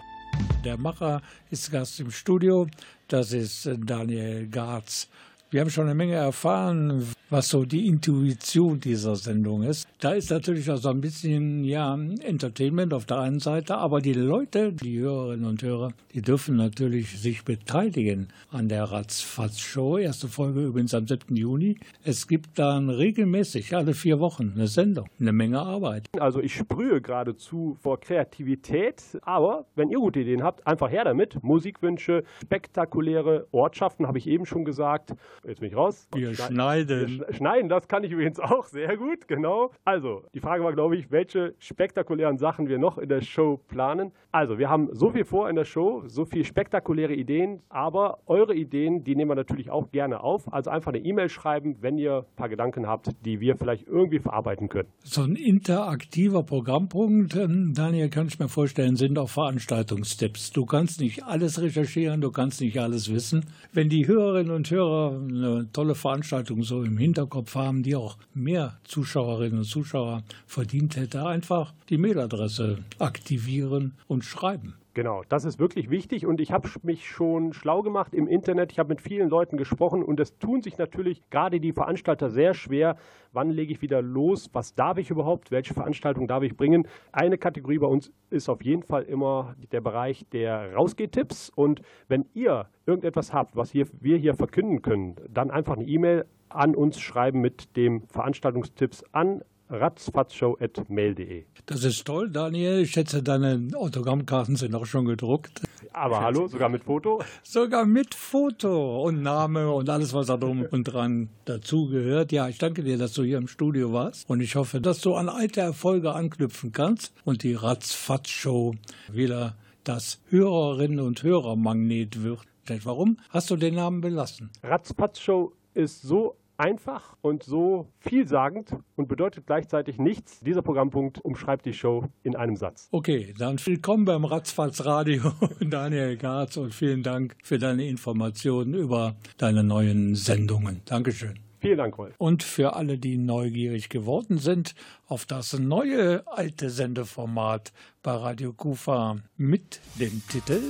Der 0.64 0.78
Macher 0.78 1.20
ist 1.50 1.70
Gast 1.70 2.00
im 2.00 2.10
Studio, 2.10 2.66
das 3.08 3.34
ist 3.34 3.68
Daniel 3.76 4.48
Garz. 4.48 5.08
Wir 5.50 5.60
haben 5.60 5.68
schon 5.68 5.84
eine 5.84 5.94
Menge 5.94 6.14
erfahren, 6.14 7.06
was 7.34 7.48
so 7.48 7.64
die 7.64 7.88
Intuition 7.88 8.78
dieser 8.78 9.16
Sendung 9.16 9.64
ist. 9.64 9.88
Da 10.00 10.12
ist 10.12 10.30
natürlich 10.30 10.70
auch 10.70 10.76
so 10.76 10.90
ein 10.90 11.00
bisschen, 11.00 11.64
ja, 11.64 11.92
Entertainment 12.22 12.94
auf 12.94 13.06
der 13.06 13.18
einen 13.18 13.40
Seite, 13.40 13.76
aber 13.76 13.98
die 13.98 14.12
Leute, 14.12 14.72
die 14.72 15.00
Hörerinnen 15.00 15.44
und 15.44 15.60
Hörer, 15.60 15.88
die 16.12 16.22
dürfen 16.22 16.54
natürlich 16.54 17.20
sich 17.20 17.42
beteiligen 17.44 18.28
an 18.52 18.68
der 18.68 18.84
Ratzfatz-Show. 18.84 19.98
Erste 19.98 20.28
Folge 20.28 20.64
übrigens 20.64 20.94
am 20.94 21.08
7. 21.08 21.34
Juni. 21.34 21.76
Es 22.04 22.28
gibt 22.28 22.56
dann 22.56 22.88
regelmäßig 22.88 23.74
alle 23.74 23.94
vier 23.94 24.20
Wochen 24.20 24.52
eine 24.54 24.68
Sendung, 24.68 25.08
eine 25.18 25.32
Menge 25.32 25.58
Arbeit. 25.58 26.06
Also 26.20 26.38
ich 26.38 26.54
sprühe 26.54 27.00
geradezu 27.00 27.76
vor 27.82 27.98
Kreativität, 27.98 29.02
aber 29.22 29.66
wenn 29.74 29.88
ihr 29.88 29.98
gute 29.98 30.20
Ideen 30.20 30.44
habt, 30.44 30.64
einfach 30.68 30.88
her 30.88 31.02
damit. 31.02 31.42
Musikwünsche, 31.42 32.22
spektakuläre 32.44 33.48
Ortschaften, 33.50 34.06
habe 34.06 34.18
ich 34.18 34.28
eben 34.28 34.46
schon 34.46 34.64
gesagt. 34.64 35.14
Jetzt 35.44 35.58
bin 35.58 35.70
ich 35.70 35.76
raus. 35.76 36.06
Wir 36.14 36.32
schneiden. 36.32 36.88
Wir 36.88 37.08
schneiden, 37.08 37.23
das 37.68 37.88
kann 37.88 38.04
ich 38.04 38.12
übrigens 38.12 38.40
auch 38.40 38.64
sehr 38.66 38.96
gut, 38.96 39.28
genau. 39.28 39.70
Also, 39.84 40.22
die 40.34 40.40
Frage 40.40 40.64
war, 40.64 40.72
glaube 40.72 40.96
ich, 40.96 41.10
welche 41.10 41.54
spektakulären 41.58 42.38
Sachen 42.38 42.68
wir 42.68 42.78
noch 42.78 42.98
in 42.98 43.08
der 43.08 43.20
Show 43.20 43.60
planen. 43.68 44.12
Also, 44.32 44.58
wir 44.58 44.68
haben 44.68 44.88
so 44.92 45.10
viel 45.10 45.24
vor 45.24 45.48
in 45.48 45.56
der 45.56 45.64
Show, 45.64 46.02
so 46.06 46.24
viele 46.24 46.44
spektakuläre 46.44 47.14
Ideen, 47.14 47.60
aber 47.68 48.18
eure 48.26 48.54
Ideen, 48.54 49.04
die 49.04 49.14
nehmen 49.14 49.30
wir 49.30 49.34
natürlich 49.34 49.70
auch 49.70 49.90
gerne 49.90 50.20
auf. 50.20 50.52
Also 50.52 50.70
einfach 50.70 50.92
eine 50.92 51.04
E-Mail 51.04 51.28
schreiben, 51.28 51.76
wenn 51.80 51.98
ihr 51.98 52.18
ein 52.18 52.36
paar 52.36 52.48
Gedanken 52.48 52.86
habt, 52.86 53.10
die 53.24 53.40
wir 53.40 53.56
vielleicht 53.56 53.86
irgendwie 53.86 54.18
verarbeiten 54.18 54.68
können. 54.68 54.88
So 55.02 55.22
ein 55.22 55.36
interaktiver 55.36 56.42
Programmpunkt, 56.42 57.36
ähm, 57.36 57.72
Daniel, 57.74 58.08
kann 58.08 58.26
ich 58.26 58.38
mir 58.38 58.48
vorstellen, 58.48 58.96
sind 58.96 59.18
auch 59.18 59.28
Veranstaltungstipps. 59.28 60.52
Du 60.52 60.64
kannst 60.64 61.00
nicht 61.00 61.24
alles 61.24 61.60
recherchieren, 61.60 62.20
du 62.20 62.30
kannst 62.30 62.60
nicht 62.60 62.78
alles 62.78 63.12
wissen. 63.12 63.44
Wenn 63.72 63.88
die 63.88 64.06
Hörerinnen 64.06 64.52
und 64.52 64.70
Hörer 64.70 65.20
eine 65.20 65.68
tolle 65.72 65.94
Veranstaltung 65.94 66.62
so 66.62 66.82
im 66.82 66.96
Hinterkopf 67.04 67.54
haben, 67.54 67.82
die 67.82 67.96
auch 67.96 68.16
mehr 68.32 68.78
Zuschauerinnen 68.84 69.58
und 69.58 69.64
Zuschauer 69.64 70.22
verdient 70.46 70.96
hätte, 70.96 71.26
einfach 71.26 71.74
die 71.90 71.98
Mailadresse 71.98 72.78
aktivieren 72.98 73.92
und 74.08 74.24
schreiben. 74.24 74.74
Genau, 74.94 75.24
das 75.28 75.44
ist 75.44 75.58
wirklich 75.58 75.90
wichtig 75.90 76.24
und 76.24 76.40
ich 76.40 76.52
habe 76.52 76.68
mich 76.84 77.08
schon 77.08 77.52
schlau 77.52 77.82
gemacht 77.82 78.14
im 78.14 78.28
Internet. 78.28 78.70
Ich 78.70 78.78
habe 78.78 78.90
mit 78.90 79.00
vielen 79.00 79.28
Leuten 79.28 79.56
gesprochen 79.56 80.04
und 80.04 80.20
es 80.20 80.38
tun 80.38 80.62
sich 80.62 80.78
natürlich 80.78 81.28
gerade 81.30 81.58
die 81.58 81.72
Veranstalter 81.72 82.30
sehr 82.30 82.54
schwer. 82.54 82.94
Wann 83.32 83.50
lege 83.50 83.72
ich 83.72 83.82
wieder 83.82 84.00
los? 84.00 84.50
Was 84.52 84.76
darf 84.76 84.98
ich 84.98 85.10
überhaupt? 85.10 85.50
Welche 85.50 85.74
Veranstaltung 85.74 86.28
darf 86.28 86.44
ich 86.44 86.56
bringen? 86.56 86.86
Eine 87.10 87.38
Kategorie 87.38 87.78
bei 87.78 87.88
uns 87.88 88.12
ist 88.30 88.48
auf 88.48 88.62
jeden 88.62 88.84
Fall 88.84 89.02
immer 89.02 89.56
der 89.72 89.80
Bereich 89.80 90.26
der 90.32 90.74
Rausgehtipps 90.74 91.50
und 91.50 91.82
wenn 92.06 92.26
ihr 92.32 92.68
irgendetwas 92.86 93.32
habt, 93.32 93.56
was 93.56 93.72
hier, 93.72 93.88
wir 94.00 94.16
hier 94.16 94.34
verkünden 94.34 94.80
können, 94.80 95.16
dann 95.28 95.50
einfach 95.50 95.74
eine 95.74 95.86
E-Mail 95.86 96.24
an 96.50 96.76
uns 96.76 97.00
schreiben 97.00 97.40
mit 97.40 97.76
dem 97.76 98.06
Veranstaltungstipps 98.06 99.02
an 99.10 99.42
ratzfatzshow.mail.de. 99.70 101.44
Das 101.66 101.84
ist 101.84 102.04
toll, 102.04 102.30
Daniel. 102.30 102.80
Ich 102.80 102.90
schätze, 102.92 103.22
deine 103.22 103.68
Autogrammkarten 103.74 104.56
sind 104.56 104.74
auch 104.74 104.86
schon 104.86 105.06
gedruckt. 105.06 105.62
Aber 105.92 106.20
hallo, 106.20 106.48
sogar 106.48 106.68
mit 106.68 106.84
Foto? 106.84 107.22
Sogar 107.42 107.86
mit 107.86 108.14
Foto 108.14 109.02
und 109.04 109.22
Name 109.22 109.70
und 109.70 109.88
alles, 109.88 110.12
was 110.12 110.26
da 110.26 110.36
drum 110.36 110.66
und 110.70 110.84
dran 110.84 111.28
dazugehört. 111.44 112.32
Ja, 112.32 112.48
ich 112.48 112.58
danke 112.58 112.82
dir, 112.82 112.98
dass 112.98 113.12
du 113.12 113.22
hier 113.22 113.38
im 113.38 113.48
Studio 113.48 113.92
warst 113.92 114.28
und 114.28 114.40
ich 114.40 114.56
hoffe, 114.56 114.80
dass 114.80 115.00
du 115.00 115.14
an 115.14 115.28
alte 115.28 115.60
Erfolge 115.60 116.12
anknüpfen 116.12 116.72
kannst 116.72 117.14
und 117.24 117.42
die 117.44 117.54
Ratzfatz-Show 117.54 118.74
wieder 119.12 119.56
das 119.84 120.20
Hörerinnen- 120.30 121.00
und 121.00 121.22
Hörermagnet 121.22 122.22
wird. 122.22 122.40
Warum 122.84 123.18
hast 123.28 123.50
du 123.50 123.56
den 123.56 123.74
Namen 123.74 124.00
belassen? 124.00 124.50
Ratzfatz-Show 124.62 125.52
ist 125.74 126.02
so 126.02 126.36
einfach 126.56 127.16
und 127.20 127.42
so 127.42 127.88
vielsagend 127.98 128.76
und 128.96 129.08
bedeutet 129.08 129.46
gleichzeitig 129.46 129.98
nichts. 129.98 130.40
Dieser 130.40 130.62
Programmpunkt 130.62 131.24
umschreibt 131.24 131.66
die 131.66 131.72
Show 131.72 132.08
in 132.22 132.36
einem 132.36 132.56
Satz. 132.56 132.88
Okay, 132.90 133.34
dann 133.38 133.58
willkommen 133.64 134.04
beim 134.04 134.24
Ratzfatz 134.24 134.84
Radio, 134.84 135.32
Daniel 135.60 136.16
Garz, 136.16 136.56
und 136.56 136.74
vielen 136.74 137.02
Dank 137.02 137.36
für 137.42 137.58
deine 137.58 137.86
Informationen 137.86 138.74
über 138.74 139.16
deine 139.38 139.64
neuen 139.64 140.14
Sendungen. 140.14 140.82
Dankeschön. 140.84 141.38
Vielen 141.64 141.78
Dank, 141.78 141.96
Rolf. 141.96 142.14
Und 142.18 142.42
für 142.42 142.76
alle, 142.76 142.98
die 142.98 143.16
neugierig 143.16 143.88
geworden 143.88 144.36
sind 144.36 144.74
auf 145.06 145.24
das 145.24 145.58
neue 145.58 146.22
alte 146.26 146.68
Sendeformat 146.68 147.72
bei 148.02 148.12
Radio 148.12 148.52
Kufa 148.52 149.16
mit 149.38 149.80
dem 149.98 150.22
Titel 150.28 150.60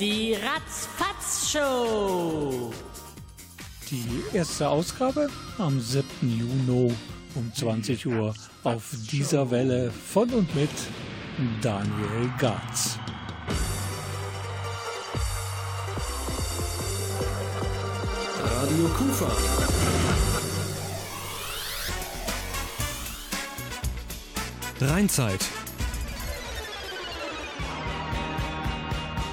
Die 0.00 0.34
Ratzfatz-Show. 0.34 2.72
Die 3.92 4.22
erste 4.34 4.70
Ausgabe 4.70 5.28
am 5.58 5.78
7. 5.78 6.06
Juni 6.22 6.94
um 7.34 7.52
20 7.54 8.06
Uhr 8.06 8.34
auf 8.64 8.84
dieser 9.10 9.50
Welle 9.50 9.90
von 9.90 10.30
und 10.30 10.54
mit 10.54 10.70
Daniel 11.60 12.32
Garz. 12.38 12.98
Radio 18.46 18.88
Kufa. 18.96 19.30
Rheinzeit. 24.80 25.40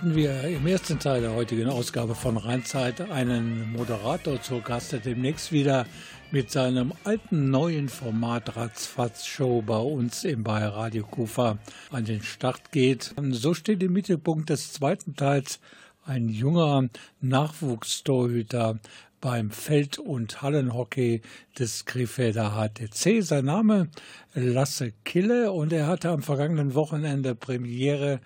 hatten 0.00 0.16
wir 0.16 0.44
im 0.44 0.66
ersten 0.66 0.98
Teil 0.98 1.20
der 1.20 1.34
heutigen 1.34 1.68
Ausgabe 1.68 2.14
von 2.14 2.38
Rheinzeit 2.38 3.02
einen 3.10 3.70
Moderator 3.70 4.40
zur 4.40 4.62
Gast, 4.62 4.92
der 4.92 5.00
demnächst 5.00 5.52
wieder 5.52 5.84
mit 6.30 6.50
seinem 6.50 6.94
alten 7.04 7.50
neuen 7.50 7.90
Format 7.90 8.56
Ratzfatz 8.56 9.26
Show 9.26 9.60
bei 9.60 9.76
uns 9.76 10.24
im 10.24 10.42
Bayer 10.42 10.70
Radio 10.70 11.04
Kufa 11.04 11.58
an 11.90 12.06
den 12.06 12.22
Start 12.22 12.72
geht. 12.72 13.14
So 13.32 13.52
steht 13.52 13.82
im 13.82 13.92
Mittelpunkt 13.92 14.48
des 14.48 14.72
zweiten 14.72 15.16
Teils 15.16 15.60
ein 16.06 16.30
junger 16.30 16.88
Nachwuchstorhüter 17.20 18.78
beim 19.20 19.50
Feld- 19.50 19.98
und 19.98 20.40
Hallenhockey 20.40 21.20
des 21.58 21.84
Krefelder 21.84 22.52
HTC. 22.52 23.20
Sein 23.20 23.44
Name 23.44 23.88
Lasse 24.32 24.94
Kille 25.04 25.52
und 25.52 25.74
er 25.74 25.88
hatte 25.88 26.08
am 26.08 26.22
vergangenen 26.22 26.74
Wochenende 26.74 27.34
Premiere 27.34 28.20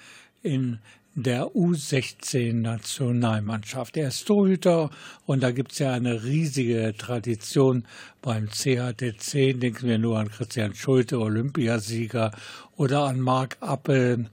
in 0.45 0.79
der 1.14 1.46
U16-Nationalmannschaft. 1.46 3.96
Er 3.96 4.09
ist 4.09 4.27
Torhüter 4.27 4.90
und 5.27 5.42
da 5.42 5.53
gibt 5.53 5.72
es 5.72 5.79
ja 5.79 5.92
eine 5.92 6.24
riesige 6.24 6.92
Tradition 6.96 7.85
beim 8.20 8.50
CHTC. 8.50 9.59
Denken 9.59 9.88
wir 9.88 9.98
nur 9.98 10.18
an 10.18 10.31
Christian 10.31 10.74
Schulte, 10.74 11.18
Olympiasieger, 11.20 12.33
oder 12.77 13.05
an 13.05 13.20
Marc 13.20 13.57
Appel, 13.61 14.29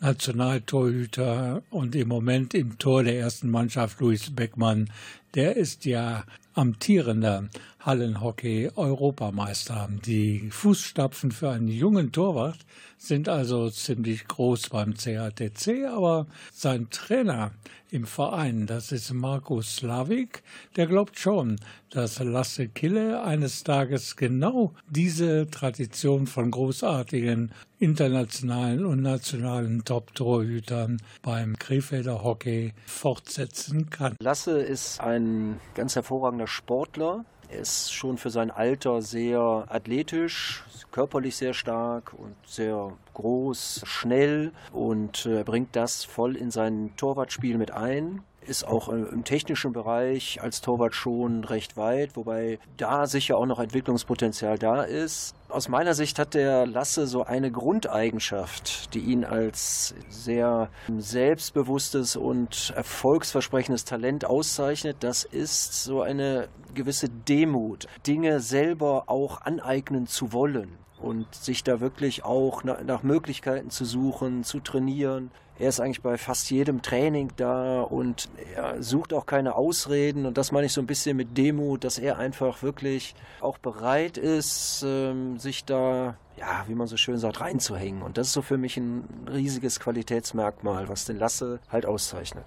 Nationaltorhüter 0.00 1.62
und 1.70 1.94
im 1.94 2.08
Moment 2.08 2.52
im 2.54 2.78
Tor 2.78 3.04
der 3.04 3.18
ersten 3.18 3.50
Mannschaft 3.50 4.00
Luis 4.00 4.34
Beckmann. 4.34 4.90
Der 5.34 5.56
ist 5.56 5.86
ja 5.86 6.24
amtierender 6.54 7.48
Hallenhockey-Europameister. 7.84 9.88
Die 10.04 10.50
Fußstapfen 10.50 11.32
für 11.32 11.50
einen 11.50 11.68
jungen 11.68 12.12
Torwart 12.12 12.58
sind 12.96 13.28
also 13.28 13.70
ziemlich 13.70 14.28
groß 14.28 14.68
beim 14.68 14.94
CHTC, 14.94 15.86
aber 15.86 16.26
sein 16.52 16.88
Trainer 16.90 17.50
im 17.90 18.06
Verein, 18.06 18.66
das 18.66 18.90
ist 18.90 19.12
Markus 19.12 19.76
Slavik, 19.76 20.42
der 20.76 20.86
glaubt 20.86 21.18
schon, 21.18 21.56
dass 21.90 22.20
Lasse 22.20 22.68
Kille 22.68 23.22
eines 23.22 23.64
Tages 23.64 24.16
genau 24.16 24.72
diese 24.88 25.50
Tradition 25.50 26.26
von 26.26 26.50
großartigen 26.50 27.52
internationalen 27.78 28.86
und 28.86 29.02
nationalen 29.02 29.84
Top-Torhütern 29.84 31.02
beim 31.20 31.58
Krefelder 31.58 32.22
Hockey 32.22 32.72
fortsetzen 32.86 33.90
kann. 33.90 34.16
Lasse 34.20 34.62
ist 34.62 35.00
ein 35.00 35.60
ganz 35.74 35.94
hervorragender 35.94 36.46
Sportler. 36.46 37.26
Er 37.52 37.60
ist 37.60 37.92
schon 37.92 38.16
für 38.16 38.30
sein 38.30 38.50
Alter 38.50 39.02
sehr 39.02 39.66
athletisch, 39.68 40.64
körperlich 40.90 41.36
sehr 41.36 41.52
stark 41.52 42.14
und 42.14 42.34
sehr 42.46 42.92
groß, 43.12 43.82
schnell 43.84 44.52
und 44.72 45.26
äh, 45.26 45.44
bringt 45.44 45.76
das 45.76 46.02
voll 46.02 46.36
in 46.36 46.50
sein 46.50 46.92
Torwartspiel 46.96 47.58
mit 47.58 47.70
ein 47.70 48.22
ist 48.46 48.66
auch 48.66 48.88
im 48.88 49.24
technischen 49.24 49.72
Bereich 49.72 50.40
als 50.42 50.60
Torwart 50.60 50.94
schon 50.94 51.44
recht 51.44 51.76
weit, 51.76 52.16
wobei 52.16 52.58
da 52.76 53.06
sicher 53.06 53.36
auch 53.36 53.46
noch 53.46 53.58
Entwicklungspotenzial 53.58 54.58
da 54.58 54.82
ist. 54.82 55.34
Aus 55.48 55.68
meiner 55.68 55.94
Sicht 55.94 56.18
hat 56.18 56.34
der 56.34 56.66
Lasse 56.66 57.06
so 57.06 57.24
eine 57.24 57.50
Grundeigenschaft, 57.50 58.94
die 58.94 59.00
ihn 59.00 59.24
als 59.24 59.94
sehr 60.08 60.70
selbstbewusstes 60.96 62.16
und 62.16 62.72
erfolgsversprechendes 62.74 63.84
Talent 63.84 64.24
auszeichnet. 64.24 64.98
Das 65.00 65.24
ist 65.24 65.84
so 65.84 66.00
eine 66.00 66.48
gewisse 66.74 67.08
Demut, 67.08 67.86
Dinge 68.06 68.40
selber 68.40 69.04
auch 69.08 69.42
aneignen 69.42 70.06
zu 70.06 70.32
wollen 70.32 70.78
und 71.02 71.34
sich 71.34 71.64
da 71.64 71.80
wirklich 71.80 72.24
auch 72.24 72.64
nach, 72.64 72.82
nach 72.82 73.02
Möglichkeiten 73.02 73.70
zu 73.70 73.84
suchen, 73.84 74.44
zu 74.44 74.60
trainieren. 74.60 75.30
Er 75.58 75.68
ist 75.68 75.80
eigentlich 75.80 76.02
bei 76.02 76.18
fast 76.18 76.50
jedem 76.50 76.82
Training 76.82 77.30
da 77.36 77.82
und 77.82 78.28
er 78.54 78.82
sucht 78.82 79.12
auch 79.12 79.26
keine 79.26 79.54
Ausreden. 79.54 80.26
Und 80.26 80.38
das 80.38 80.50
meine 80.50 80.66
ich 80.66 80.72
so 80.72 80.80
ein 80.80 80.86
bisschen 80.86 81.16
mit 81.16 81.36
Demut, 81.36 81.84
dass 81.84 81.98
er 81.98 82.18
einfach 82.18 82.62
wirklich 82.62 83.14
auch 83.40 83.58
bereit 83.58 84.16
ist, 84.16 84.84
ähm, 84.86 85.38
sich 85.38 85.64
da, 85.64 86.16
ja, 86.36 86.64
wie 86.66 86.74
man 86.74 86.86
so 86.86 86.96
schön 86.96 87.18
sagt, 87.18 87.40
reinzuhängen. 87.40 88.02
Und 88.02 88.18
das 88.18 88.28
ist 88.28 88.32
so 88.32 88.42
für 88.42 88.58
mich 88.58 88.76
ein 88.76 89.04
riesiges 89.30 89.78
Qualitätsmerkmal, 89.78 90.88
was 90.88 91.04
den 91.04 91.18
Lasse 91.18 91.60
halt 91.68 91.86
auszeichnet. 91.86 92.44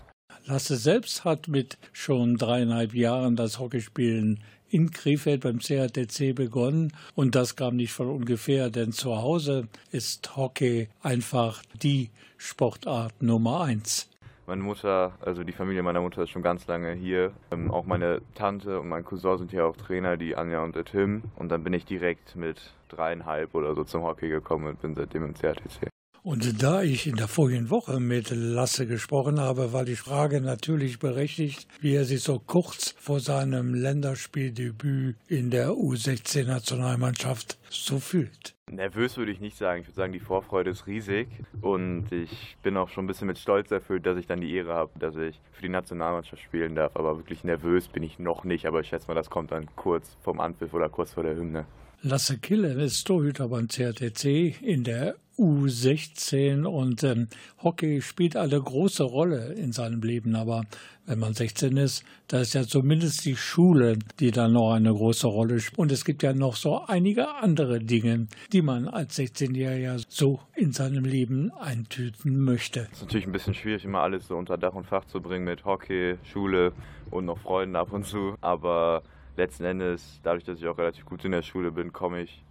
Lasse 0.47 0.75
selbst 0.75 1.25
hat 1.25 1.47
mit 1.47 1.77
schon 1.91 2.37
dreieinhalb 2.37 2.93
Jahren 2.93 3.35
das 3.35 3.59
Hockeyspielen 3.59 4.43
in 4.75 4.91
Krefeld 4.91 5.41
beim 5.41 5.59
CHTC 5.59 6.35
begonnen 6.35 6.91
und 7.15 7.33
das 7.33 7.55
kam 7.55 7.77
nicht 7.77 7.93
von 7.93 8.09
ungefähr, 8.09 8.69
denn 8.69 8.91
zu 8.91 9.15
Hause 9.15 9.69
ist 9.91 10.35
Hockey 10.35 10.89
einfach 11.01 11.63
die 11.81 12.09
Sportart 12.37 13.21
Nummer 13.21 13.61
eins. 13.61 14.09
Meine 14.47 14.61
Mutter, 14.61 15.13
also 15.21 15.45
die 15.45 15.53
Familie 15.53 15.81
meiner 15.81 16.01
Mutter 16.01 16.23
ist 16.23 16.31
schon 16.31 16.43
ganz 16.43 16.67
lange 16.67 16.91
hier. 16.91 17.31
Ähm, 17.51 17.71
auch 17.71 17.85
meine 17.85 18.21
Tante 18.35 18.81
und 18.81 18.89
mein 18.89 19.05
Cousin 19.05 19.37
sind 19.37 19.51
hier 19.51 19.65
auch 19.65 19.77
Trainer, 19.77 20.17
die 20.17 20.35
Anja 20.35 20.61
und 20.61 20.75
der 20.75 20.83
Tim. 20.83 21.23
Und 21.37 21.49
dann 21.49 21.63
bin 21.63 21.71
ich 21.71 21.85
direkt 21.85 22.35
mit 22.35 22.73
dreieinhalb 22.89 23.55
oder 23.55 23.75
so 23.75 23.85
zum 23.85 24.03
Hockey 24.03 24.27
gekommen 24.27 24.67
und 24.67 24.81
bin 24.81 24.93
seitdem 24.93 25.23
im 25.23 25.33
CRTC. 25.33 25.94
Und 26.25 26.63
da 26.63 26.81
ich 26.81 27.05
in 27.05 27.17
der 27.17 27.27
vorigen 27.27 27.69
Woche 27.69 27.99
mit 27.99 28.31
Lasse 28.31 28.87
gesprochen 28.87 29.39
habe, 29.39 29.73
war 29.73 29.85
die 29.85 29.95
Frage 29.95 30.41
natürlich 30.41 30.97
berechtigt, 30.97 31.67
wie 31.81 31.93
er 31.93 32.03
sich 32.03 32.23
so 32.23 32.39
kurz 32.39 32.95
vor 32.97 33.19
seinem 33.19 33.75
Länderspieldebüt 33.75 35.17
in 35.27 35.51
der 35.51 35.69
U16-Nationalmannschaft 35.73 37.59
so 37.69 37.99
fühlt. 37.99 38.55
Nervös 38.71 39.17
würde 39.17 39.33
ich 39.33 39.39
nicht 39.39 39.55
sagen. 39.55 39.81
Ich 39.81 39.87
würde 39.87 39.97
sagen, 39.97 40.13
die 40.13 40.19
Vorfreude 40.19 40.71
ist 40.71 40.87
riesig 40.87 41.27
und 41.61 42.11
ich 42.11 42.57
bin 42.63 42.75
auch 42.75 42.89
schon 42.89 43.03
ein 43.03 43.07
bisschen 43.07 43.27
mit 43.27 43.37
Stolz 43.37 43.69
erfüllt, 43.69 44.07
dass 44.07 44.17
ich 44.17 44.25
dann 44.25 44.41
die 44.41 44.51
Ehre 44.51 44.73
habe, 44.73 44.97
dass 44.97 45.15
ich 45.17 45.39
für 45.51 45.61
die 45.61 45.69
Nationalmannschaft 45.69 46.41
spielen 46.41 46.73
darf. 46.73 46.95
Aber 46.95 47.17
wirklich 47.17 47.43
nervös 47.43 47.87
bin 47.87 48.01
ich 48.01 48.17
noch 48.17 48.45
nicht. 48.45 48.65
Aber 48.65 48.79
ich 48.79 48.87
schätze 48.87 49.07
mal, 49.07 49.13
das 49.13 49.29
kommt 49.29 49.51
dann 49.51 49.67
kurz 49.75 50.17
vom 50.23 50.39
Anpfiff 50.39 50.73
oder 50.73 50.89
kurz 50.89 51.13
vor 51.13 51.21
der 51.21 51.35
Hymne. 51.35 51.67
Lasse 52.07 52.37
Kille 52.37 52.71
ist 52.73 53.07
Torhüter 53.07 53.47
beim 53.47 53.67
CRTC 53.67 54.61
in 54.61 54.83
der 54.83 55.15
U16 55.39 56.63
und 56.63 57.03
ähm, 57.03 57.29
Hockey 57.63 57.99
spielt 57.99 58.37
eine 58.37 58.61
große 58.61 59.03
Rolle 59.03 59.53
in 59.53 59.71
seinem 59.71 60.03
Leben. 60.03 60.35
Aber 60.35 60.65
wenn 61.07 61.17
man 61.17 61.33
16 61.33 61.75
ist, 61.77 62.05
da 62.27 62.41
ist 62.41 62.53
ja 62.53 62.61
zumindest 62.61 63.25
die 63.25 63.35
Schule, 63.35 63.97
die 64.19 64.29
da 64.29 64.47
noch 64.47 64.73
eine 64.73 64.93
große 64.93 65.25
Rolle 65.25 65.59
spielt. 65.59 65.79
Und 65.79 65.91
es 65.91 66.05
gibt 66.05 66.21
ja 66.21 66.33
noch 66.33 66.55
so 66.55 66.79
einige 66.85 67.27
andere 67.37 67.79
Dinge, 67.79 68.27
die 68.53 68.61
man 68.61 68.87
als 68.87 69.17
16-Jähriger 69.17 70.05
so 70.07 70.41
in 70.53 70.73
seinem 70.73 71.05
Leben 71.05 71.51
eintüten 71.53 72.37
möchte. 72.37 72.81
Es 72.91 72.97
ist 72.97 73.01
natürlich 73.01 73.25
ein 73.25 73.31
bisschen 73.31 73.55
schwierig, 73.55 73.83
immer 73.83 74.01
alles 74.01 74.27
so 74.27 74.35
unter 74.35 74.59
Dach 74.59 74.75
und 74.75 74.85
Fach 74.85 75.05
zu 75.05 75.21
bringen 75.21 75.45
mit 75.45 75.65
Hockey, 75.65 76.19
Schule 76.31 76.71
und 77.09 77.25
noch 77.25 77.39
Freunden 77.39 77.75
ab 77.75 77.91
und 77.91 78.05
zu. 78.05 78.35
Aber 78.41 79.01
letzten 79.37 79.65
Endes, 79.65 80.19
dadurch, 80.23 80.43
dass 80.43 80.59
ich 80.59 80.67
auch 80.67 80.77
relativ 80.77 81.05
gut 81.05 81.23
in 81.25 81.31
der 81.31 81.41
Schule 81.41 81.71
bin, 81.71 81.93
komme 81.93 82.21
ich 82.21 82.43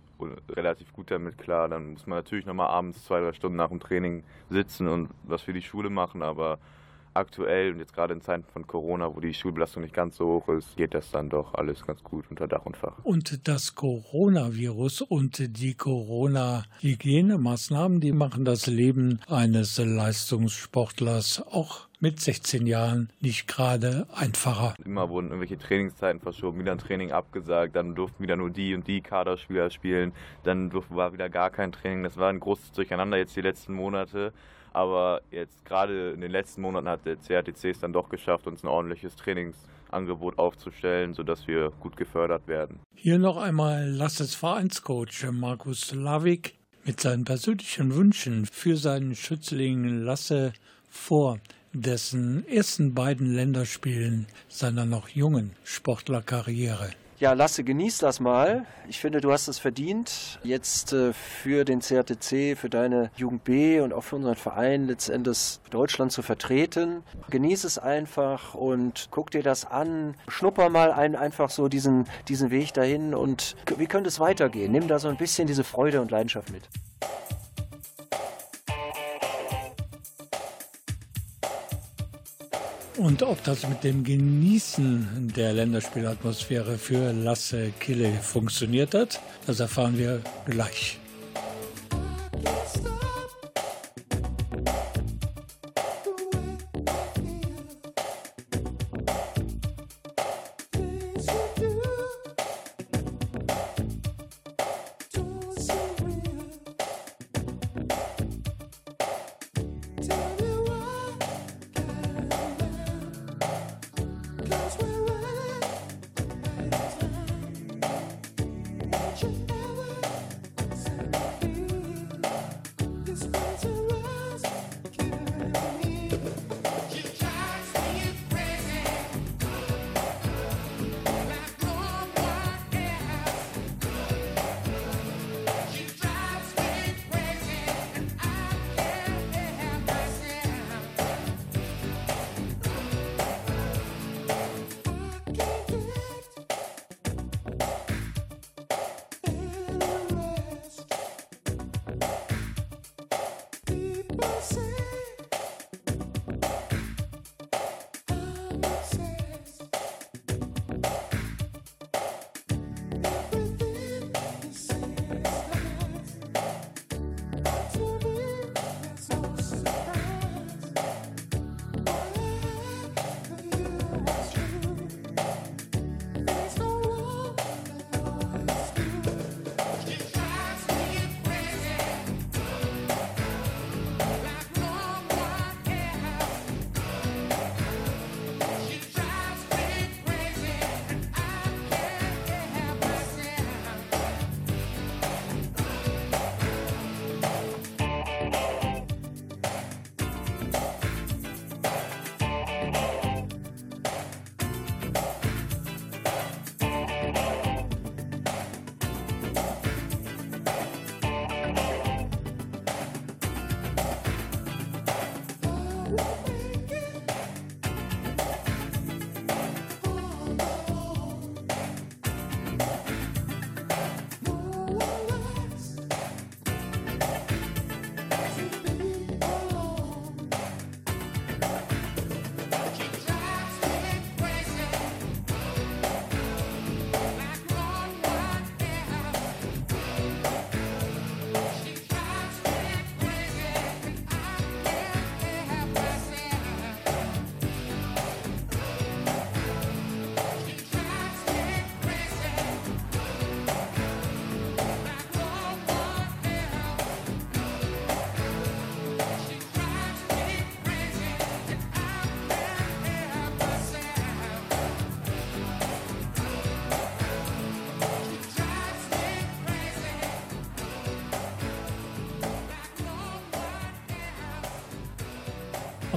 relativ 0.51 0.93
gut 0.93 1.11
damit 1.11 1.39
klar. 1.39 1.69
Dann 1.69 1.93
muss 1.93 2.07
man 2.07 2.19
natürlich 2.19 2.47
nochmal 2.47 2.69
abends 2.69 3.05
zwei, 3.05 3.21
drei 3.21 3.33
Stunden 3.33 3.57
nach 3.57 3.69
dem 3.69 3.81
Training 3.81 4.25
sitzen 4.51 4.89
und 4.89 5.11
was 5.25 5.43
für 5.43 5.53
die 5.53 5.63
Schule 5.63 5.91
machen, 5.91 6.23
aber 6.23 6.59
aktuell 7.15 7.73
und 7.73 7.79
jetzt 7.79 7.95
gerade 7.95 8.15
in 8.15 8.21
Zeiten 8.21 8.45
von 8.53 8.67
Corona, 8.67 9.15
wo 9.15 9.21
die 9.21 9.33
Schulbelastung 9.33 9.85
nicht 9.85 9.95
ganz 9.95 10.17
so 10.17 10.27
hoch 10.27 10.49
ist, 10.49 10.77
geht 10.77 10.95
das 10.95 11.13
dann 11.13 11.31
doch 11.31 11.55
alles 11.55 11.87
ganz 11.87 12.03
gut 12.03 12.25
unter 12.29 12.49
Dach 12.49 12.67
und 12.67 12.77
Fach. 12.77 12.99
Und 13.05 13.49
das 13.49 13.75
Coronavirus 13.75 15.01
und 15.03 15.59
die 15.59 15.75
Corona-Hygienemaßnahmen, 15.75 18.01
die 18.01 18.13
machen 18.13 18.45
das 18.45 18.67
Leben 18.67 19.21
eines 19.29 19.79
Leistungssportlers 19.79 21.45
auch 21.47 21.87
mit 22.05 22.21
16 22.21 22.67
Jahren 22.67 23.09
nicht 23.23 23.49
gerade 23.49 24.07
einfacher. 24.15 24.75
Immer 24.85 25.09
wurden 25.09 25.29
irgendwelche 25.29 25.57
Trainingszeiten 25.57 26.21
verschoben, 26.21 26.59
wieder 26.59 26.73
ein 26.73 26.79
Training 26.79 27.13
abgesagt, 27.13 27.75
dann 27.75 27.95
durften 27.95 28.23
wieder 28.23 28.37
nur 28.37 28.51
die 28.51 28.75
und 28.75 28.87
die 28.87 29.01
Kaderspieler 29.01 29.71
spielen, 29.71 30.13
dann 30.43 30.71
war 30.91 31.15
wieder 31.15 31.31
gar 31.31 31.49
kein 31.49 31.73
Training. 31.73 32.03
Das 32.03 32.19
war 32.19 32.29
ein 32.29 32.41
großes 32.41 32.73
Durcheinander 32.73 33.17
jetzt 33.17 33.35
die 33.37 33.41
letzten 33.41 33.73
Monate. 33.73 34.35
Aber 34.75 35.23
jetzt 35.31 35.65
gerade 35.65 36.11
in 36.11 36.21
den 36.21 36.31
letzten 36.31 36.61
Monaten 36.61 36.89
hat 36.89 37.07
der 37.07 37.17
CRTC 37.17 37.71
es 37.71 37.79
dann 37.79 37.95
doch 37.95 38.11
geschafft, 38.11 38.47
uns 38.47 38.63
ein 38.63 38.69
ordentliches 38.69 39.17
Trainingsangebot 39.17 40.39
aufzustellen, 40.39 41.15
sodass 41.15 41.49
wir 41.49 41.71
gut 41.81 41.97
gefördert 41.97 42.47
werden. 42.49 42.81
Hier 42.95 43.19
noch 43.19 43.39
einmal 43.39 43.89
Lasses 43.89 44.35
Vereinscoach 44.35 45.25
Markus 45.33 45.95
Lavik 45.95 46.59
mit 46.85 47.01
seinen 47.01 47.25
persönlichen 47.25 47.95
Wünschen 47.95 48.45
für 48.45 48.77
seinen 48.77 49.15
Schützling 49.15 50.03
Lasse 50.03 50.53
vor 50.91 51.39
dessen 51.75 52.47
ersten 52.49 52.95
beiden 52.95 53.35
Länderspielen 53.35 54.27
seiner 54.49 54.87
noch 54.87 55.09
jungen 55.09 55.53
Sportlerkarriere. 55.65 56.91
Ja, 57.21 57.33
Lasse, 57.33 57.63
genieß 57.63 57.99
das 57.99 58.19
mal. 58.19 58.67
Ich 58.89 58.99
finde, 58.99 59.21
du 59.21 59.33
hast 59.33 59.47
es 59.47 59.59
verdient, 59.59 60.41
jetzt 60.43 60.93
äh, 60.93 61.13
für 61.13 61.65
den 61.65 61.81
CRTC, 61.81 62.57
für 62.59 62.69
deine 62.69 63.11
Jugend 63.17 63.45
B 63.45 63.81
und 63.81 63.93
auch 63.93 64.03
für 64.03 64.17
unseren 64.17 64.35
Verein 64.35 64.89
letztendlich 64.89 65.61
Deutschland 65.71 66.11
zu 66.11 66.23
vertreten. 66.23 67.03
Genieß 67.31 67.65
es 67.65 67.79
einfach 67.79 68.55
und 68.55 69.09
guck 69.11 69.31
dir 69.31 69.45
das 69.45 69.65
an. 69.65 70.17
Schnupper 70.27 70.71
mal 70.71 70.91
ein, 70.91 71.15
einfach 71.15 71.51
so 71.51 71.69
diesen, 71.69 72.07
diesen 72.29 72.51
Weg 72.51 72.75
dahin 72.75 73.15
und 73.15 73.55
wie 73.79 73.87
könnte 73.87 74.09
es 74.09 74.19
weitergehen? 74.19 74.73
Nimm 74.73 74.89
da 74.89 74.99
so 74.99 75.09
ein 75.09 75.17
bisschen 75.17 75.47
diese 75.47 75.65
Freude 75.65 76.01
und 76.01 76.11
Leidenschaft 76.11 76.51
mit. 76.51 76.69
Und 82.97 83.25
ob 83.25 83.43
das 83.43 83.69
mit 83.69 83.83
dem 83.83 84.05
Genießen 84.05 85.33
der 85.35 85.53
Länderspielatmosphäre 85.53 86.79
für 86.79 87.13
Lasse 87.13 87.73
Kille 87.81 88.13
funktioniert 88.23 88.95
hat, 88.95 89.21
das 89.47 89.59
erfahren 89.59 89.99
wir 89.99 90.21
gleich. 90.47 90.99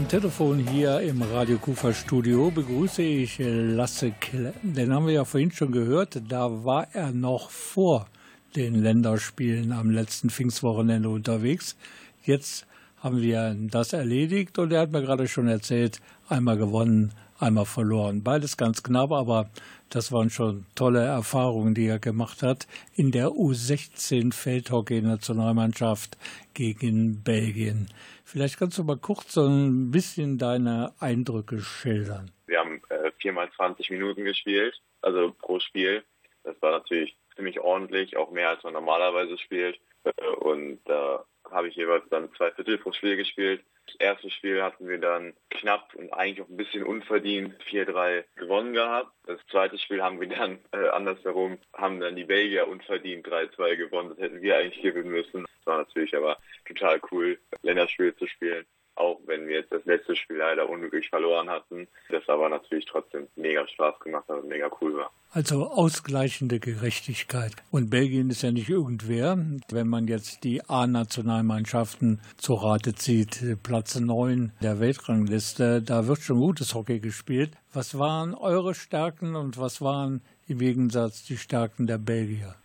Telefon 0.09 0.59
hier 0.59 1.01
im 1.01 1.21
Radio 1.21 1.57
Kufa 1.57 1.93
Studio 1.93 2.49
begrüße 2.49 3.01
ich 3.01 3.39
Lasse 3.39 4.11
Kille. 4.11 4.53
Den 4.63 4.93
haben 4.93 5.05
wir 5.05 5.13
ja 5.13 5.25
vorhin 5.25 5.51
schon 5.51 5.73
gehört. 5.73 6.21
Da 6.29 6.63
war 6.63 6.87
er 6.93 7.11
noch 7.11 7.49
vor 7.49 8.07
den 8.55 8.75
Länderspielen 8.75 9.73
am 9.73 9.89
letzten 9.89 10.29
Pfingstwochenende 10.29 11.09
unterwegs. 11.09 11.75
Jetzt 12.23 12.65
haben 13.03 13.21
wir 13.21 13.53
das 13.69 13.91
erledigt 13.91 14.57
und 14.59 14.71
er 14.71 14.79
hat 14.81 14.93
mir 14.93 15.01
gerade 15.01 15.27
schon 15.27 15.49
erzählt, 15.49 15.99
einmal 16.29 16.57
gewonnen, 16.57 17.11
einmal 17.39 17.65
verloren. 17.65 18.23
Beides 18.23 18.57
ganz 18.57 18.83
knapp, 18.83 19.11
aber 19.11 19.49
das 19.89 20.11
waren 20.11 20.29
schon 20.29 20.65
tolle 20.75 21.03
Erfahrungen, 21.03 21.73
die 21.73 21.87
er 21.87 21.99
gemacht 21.99 22.43
hat 22.43 22.67
in 22.95 23.11
der 23.11 23.27
U16 23.27 24.33
Feldhockey-Nationalmannschaft 24.33 26.17
gegen 26.53 27.23
Belgien. 27.23 27.89
Vielleicht 28.25 28.59
kannst 28.59 28.77
du 28.77 28.83
mal 28.83 28.97
kurz 28.97 29.33
so 29.33 29.47
ein 29.47 29.91
bisschen 29.91 30.37
deine 30.37 30.93
Eindrücke 30.99 31.59
schildern. 31.59 32.31
Wir 32.45 32.59
haben 32.59 32.81
äh, 32.89 33.11
viermal 33.19 33.49
20 33.55 33.89
Minuten 33.91 34.25
gespielt, 34.25 34.81
also 35.01 35.31
pro 35.31 35.59
Spiel. 35.59 36.03
Das 36.43 36.61
war 36.61 36.71
natürlich 36.71 37.15
ziemlich 37.35 37.59
ordentlich, 37.59 38.17
auch 38.17 38.31
mehr 38.31 38.49
als 38.49 38.63
man 38.63 38.73
normalerweise 38.73 39.37
spielt. 39.37 39.79
Äh, 40.03 40.11
und 40.39 40.79
da 40.85 41.15
äh, 41.15 41.36
habe 41.51 41.67
ich 41.67 41.75
jeweils 41.75 42.07
dann 42.09 42.33
zwei 42.35 42.51
Viertel 42.51 42.77
pro 42.77 42.91
Spiel 42.91 43.17
gespielt. 43.17 43.63
Das 43.85 43.95
erste 43.95 44.29
Spiel 44.29 44.61
hatten 44.61 44.87
wir 44.87 44.97
dann 44.97 45.33
knapp 45.49 45.95
und 45.95 46.11
eigentlich 46.13 46.41
auch 46.41 46.49
ein 46.49 46.57
bisschen 46.57 46.83
unverdient 46.83 47.55
4-3 47.63 48.25
gewonnen 48.35 48.73
gehabt. 48.73 49.11
Das 49.25 49.39
zweite 49.49 49.77
Spiel 49.77 50.01
haben 50.01 50.19
wir 50.19 50.27
dann 50.27 50.59
äh, 50.71 50.89
andersherum, 50.89 51.57
haben 51.73 51.99
dann 51.99 52.15
die 52.15 52.25
Belgier 52.25 52.67
unverdient 52.67 53.25
3-2 53.27 53.75
gewonnen. 53.77 54.09
Das 54.09 54.19
hätten 54.19 54.41
wir 54.41 54.57
eigentlich 54.57 54.81
gewinnen 54.81 55.11
müssen. 55.11 55.43
Das 55.43 55.65
war 55.65 55.77
natürlich 55.77 56.15
aber 56.15 56.37
total 56.65 56.99
cool, 57.11 57.39
Länderspiel 57.61 58.15
zu 58.15 58.27
spielen 58.27 58.65
auch 58.97 59.19
wenn 59.25 59.47
wir 59.47 59.59
jetzt 59.59 59.71
das 59.71 59.85
letzte 59.85 60.15
Spiel 60.15 60.37
leider 60.37 60.69
unglücklich 60.69 61.09
verloren 61.09 61.49
hatten. 61.49 61.87
Das 62.09 62.27
aber 62.27 62.49
natürlich 62.49 62.85
trotzdem 62.85 63.27
mega 63.35 63.67
Spaß 63.67 63.99
gemacht 63.99 64.27
hat 64.27 64.39
und 64.39 64.47
mega 64.47 64.69
cool 64.81 64.97
war. 64.97 65.11
Also 65.31 65.67
ausgleichende 65.67 66.59
Gerechtigkeit. 66.59 67.53
Und 67.71 67.89
Belgien 67.89 68.29
ist 68.29 68.41
ja 68.41 68.51
nicht 68.51 68.69
irgendwer. 68.69 69.37
Wenn 69.69 69.87
man 69.87 70.07
jetzt 70.07 70.43
die 70.43 70.63
A-Nationalmannschaften 70.67 72.21
zu 72.37 72.55
Rate 72.55 72.95
zieht, 72.95 73.43
Platz 73.63 73.99
9 73.99 74.53
der 74.61 74.79
Weltrangliste, 74.79 75.81
da 75.81 76.07
wird 76.07 76.19
schon 76.19 76.39
gutes 76.39 76.73
Hockey 76.73 76.99
gespielt. 76.99 77.51
Was 77.73 77.99
waren 77.99 78.33
eure 78.33 78.73
Stärken 78.73 79.35
und 79.35 79.59
was 79.59 79.81
waren 79.81 80.21
im 80.47 80.59
Gegensatz 80.59 81.23
die 81.23 81.37
Stärken 81.37 81.87
der 81.87 81.97
Belgier? 81.97 82.55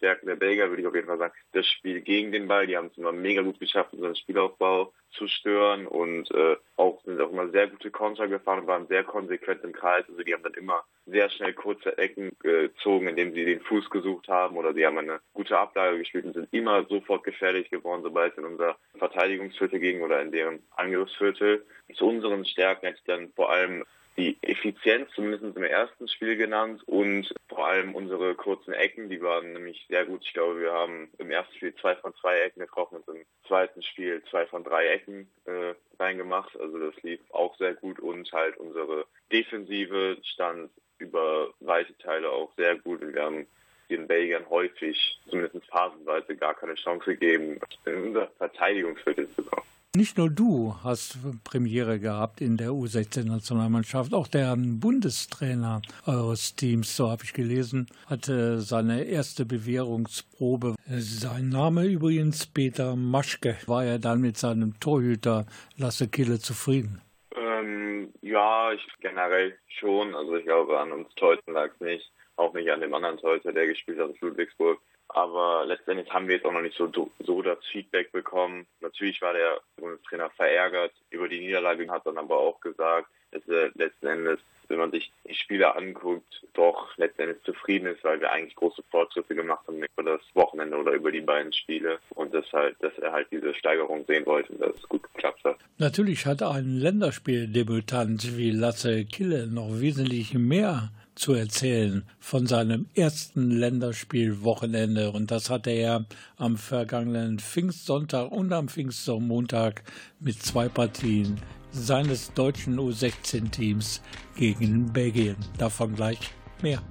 Stärken 0.00 0.28
der 0.28 0.36
Belgier 0.36 0.70
würde 0.70 0.80
ich 0.80 0.88
auf 0.88 0.94
jeden 0.94 1.06
Fall 1.06 1.18
sagen, 1.18 1.34
das 1.52 1.66
Spiel 1.66 2.00
gegen 2.00 2.32
den 2.32 2.48
Ball. 2.48 2.66
Die 2.66 2.76
haben 2.76 2.86
es 2.86 2.96
immer 2.96 3.12
mega 3.12 3.42
gut 3.42 3.60
geschafft, 3.60 3.92
unseren 3.92 4.16
Spielaufbau 4.16 4.94
zu 5.10 5.28
stören 5.28 5.86
und 5.86 6.30
äh, 6.30 6.56
auch 6.76 7.02
sind 7.04 7.20
auch 7.20 7.30
immer 7.30 7.50
sehr 7.50 7.66
gute 7.66 7.90
Konter 7.90 8.26
gefahren 8.26 8.60
und 8.60 8.66
waren 8.66 8.86
sehr 8.86 9.04
konsequent 9.04 9.62
im 9.62 9.72
Kreis. 9.72 10.04
Also 10.08 10.22
die 10.22 10.32
haben 10.32 10.42
dann 10.42 10.54
immer 10.54 10.84
sehr 11.04 11.28
schnell 11.28 11.52
kurze 11.52 11.98
Ecken 11.98 12.30
gezogen, 12.38 13.08
indem 13.08 13.34
sie 13.34 13.44
den 13.44 13.60
Fuß 13.60 13.90
gesucht 13.90 14.28
haben 14.28 14.56
oder 14.56 14.72
sie 14.72 14.86
haben 14.86 14.96
eine 14.96 15.20
gute 15.34 15.58
Ablage 15.58 15.98
gespielt 15.98 16.24
und 16.24 16.32
sind 16.32 16.48
immer 16.52 16.84
sofort 16.84 17.24
gefährlich 17.24 17.68
geworden, 17.68 18.02
sobald 18.02 18.32
es 18.32 18.38
in 18.38 18.44
unser 18.46 18.76
Verteidigungsviertel 18.96 19.80
ging 19.80 20.00
oder 20.00 20.22
in 20.22 20.32
deren 20.32 20.62
Angriffsviertel. 20.76 21.66
Zu 21.94 22.06
unseren 22.06 22.46
Stärken 22.46 22.86
hätte 22.86 22.98
ich 23.00 23.04
dann 23.04 23.32
vor 23.34 23.50
allem 23.50 23.84
die 24.20 24.36
Effizienz, 24.42 25.08
zumindest 25.14 25.56
im 25.56 25.62
ersten 25.62 26.06
Spiel 26.06 26.36
genannt 26.36 26.82
und 26.86 27.32
vor 27.48 27.66
allem 27.66 27.94
unsere 27.94 28.34
kurzen 28.34 28.74
Ecken, 28.74 29.08
die 29.08 29.22
waren 29.22 29.54
nämlich 29.54 29.86
sehr 29.88 30.04
gut. 30.04 30.22
Ich 30.22 30.34
glaube, 30.34 30.60
wir 30.60 30.72
haben 30.72 31.08
im 31.18 31.30
ersten 31.30 31.54
Spiel 31.54 31.74
zwei 31.76 31.96
von 31.96 32.14
zwei 32.16 32.38
Ecken 32.40 32.60
getroffen 32.60 32.98
und 33.06 33.16
im 33.16 33.24
zweiten 33.48 33.82
Spiel 33.82 34.22
zwei 34.30 34.46
von 34.46 34.62
drei 34.62 34.88
Ecken 34.88 35.30
äh, 35.46 35.74
reingemacht. 35.98 36.54
Also 36.60 36.78
das 36.78 37.02
lief 37.02 37.20
auch 37.30 37.56
sehr 37.56 37.74
gut 37.74 37.98
und 37.98 38.30
halt 38.32 38.58
unsere 38.58 39.06
Defensive 39.32 40.18
stand 40.22 40.70
über 40.98 41.48
weite 41.60 41.96
Teile 41.96 42.30
auch 42.30 42.52
sehr 42.56 42.76
gut 42.76 43.00
und 43.00 43.14
wir 43.14 43.22
haben 43.22 43.46
den 43.88 44.06
Belgiern 44.06 44.48
häufig, 44.50 45.18
zumindest 45.28 45.66
phasenweise, 45.66 46.36
gar 46.36 46.54
keine 46.54 46.74
Chance 46.74 47.06
gegeben, 47.06 47.58
in 47.86 48.08
unser 48.08 48.28
Verteidigungsviertel 48.38 49.28
zu 49.34 49.42
kommen. 49.42 49.66
Nicht 49.96 50.18
nur 50.18 50.30
du 50.30 50.76
hast 50.84 51.18
Premiere 51.42 51.98
gehabt 51.98 52.40
in 52.40 52.56
der 52.56 52.68
U16-Nationalmannschaft, 52.68 54.14
auch 54.14 54.28
der 54.28 54.54
Bundestrainer 54.56 55.82
eures 56.06 56.54
Teams, 56.54 56.96
so 56.96 57.10
habe 57.10 57.24
ich 57.24 57.32
gelesen, 57.32 57.88
hatte 58.06 58.60
seine 58.60 59.02
erste 59.02 59.44
Bewährungsprobe. 59.44 60.76
Sein 60.86 61.48
Name 61.48 61.86
übrigens 61.86 62.46
Peter 62.46 62.94
Maschke. 62.94 63.56
War 63.66 63.84
er 63.84 63.98
dann 63.98 64.20
mit 64.20 64.36
seinem 64.36 64.78
Torhüter 64.78 65.46
Lasse 65.76 66.06
Kille 66.06 66.38
zufrieden? 66.38 67.02
Ähm, 67.34 68.12
ja, 68.22 68.72
ich 68.72 68.86
generell 69.00 69.58
schon. 69.66 70.14
Also 70.14 70.36
ich 70.36 70.44
glaube, 70.44 70.78
an 70.78 70.92
uns 70.92 71.12
Teuten 71.16 71.52
lag 71.52 71.72
es 71.74 71.80
nicht. 71.80 72.12
Auch 72.36 72.54
nicht 72.54 72.70
an 72.70 72.80
dem 72.80 72.94
anderen 72.94 73.18
Teuter, 73.18 73.52
der 73.52 73.66
gespielt 73.66 73.98
hat 73.98 74.10
in 74.10 74.16
Ludwigsburg. 74.20 74.78
Aber 75.14 75.64
letztendlich 75.66 76.10
haben 76.12 76.28
wir 76.28 76.36
jetzt 76.36 76.46
auch 76.46 76.52
noch 76.52 76.62
nicht 76.62 76.76
so, 76.76 76.90
so 77.20 77.42
das 77.42 77.58
Feedback 77.66 78.12
bekommen. 78.12 78.66
Natürlich 78.80 79.20
war 79.22 79.32
der 79.32 79.60
Bundestrainer 79.76 80.30
verärgert 80.30 80.92
über 81.10 81.28
die 81.28 81.40
Niederlage, 81.40 81.90
hat 81.90 82.06
dann 82.06 82.18
aber 82.18 82.38
auch 82.38 82.60
gesagt, 82.60 83.08
dass 83.32 83.46
er 83.48 83.70
letzten 83.74 84.06
Endes, 84.06 84.40
wenn 84.68 84.78
man 84.78 84.90
sich 84.90 85.12
die 85.28 85.34
Spiele 85.34 85.74
anguckt, 85.74 86.46
doch 86.54 86.96
letztendlich 86.96 87.42
zufrieden 87.44 87.86
ist, 87.86 88.04
weil 88.04 88.20
wir 88.20 88.30
eigentlich 88.30 88.54
große 88.56 88.82
Fortschritte 88.90 89.34
gemacht 89.34 89.66
haben 89.66 89.82
über 89.82 90.02
das 90.02 90.20
Wochenende 90.34 90.76
oder 90.76 90.92
über 90.92 91.10
die 91.12 91.20
beiden 91.20 91.52
Spiele 91.52 91.98
und 92.10 92.32
dass, 92.34 92.52
halt, 92.52 92.76
dass 92.80 92.96
er 92.98 93.12
halt 93.12 93.28
diese 93.30 93.54
Steigerung 93.54 94.04
sehen 94.06 94.26
wollte 94.26 94.52
und 94.52 94.60
dass 94.60 94.74
es 94.76 94.88
gut 94.88 95.02
geklappt 95.14 95.44
hat. 95.44 95.56
Natürlich 95.78 96.26
hat 96.26 96.42
ein 96.42 96.76
Länderspieldebütant 96.76 98.36
wie 98.36 98.50
Lasse 98.50 99.04
Kille 99.04 99.46
noch 99.46 99.80
wesentlich 99.80 100.34
mehr 100.34 100.90
zu 101.20 101.34
erzählen 101.34 102.02
von 102.18 102.46
seinem 102.46 102.86
ersten 102.94 103.50
Länderspielwochenende. 103.50 105.10
Und 105.10 105.30
das 105.30 105.50
hatte 105.50 105.70
er 105.70 106.06
am 106.38 106.56
vergangenen 106.56 107.38
Pfingstsonntag 107.38 108.32
und 108.32 108.50
am 108.54 108.68
Pfingstmontag 108.68 109.82
mit 110.18 110.42
zwei 110.42 110.70
Partien 110.70 111.36
seines 111.72 112.32
deutschen 112.32 112.80
U16-Teams 112.80 114.00
gegen 114.34 114.90
Belgien. 114.94 115.36
Davon 115.58 115.94
gleich 115.94 116.20
mehr. 116.62 116.82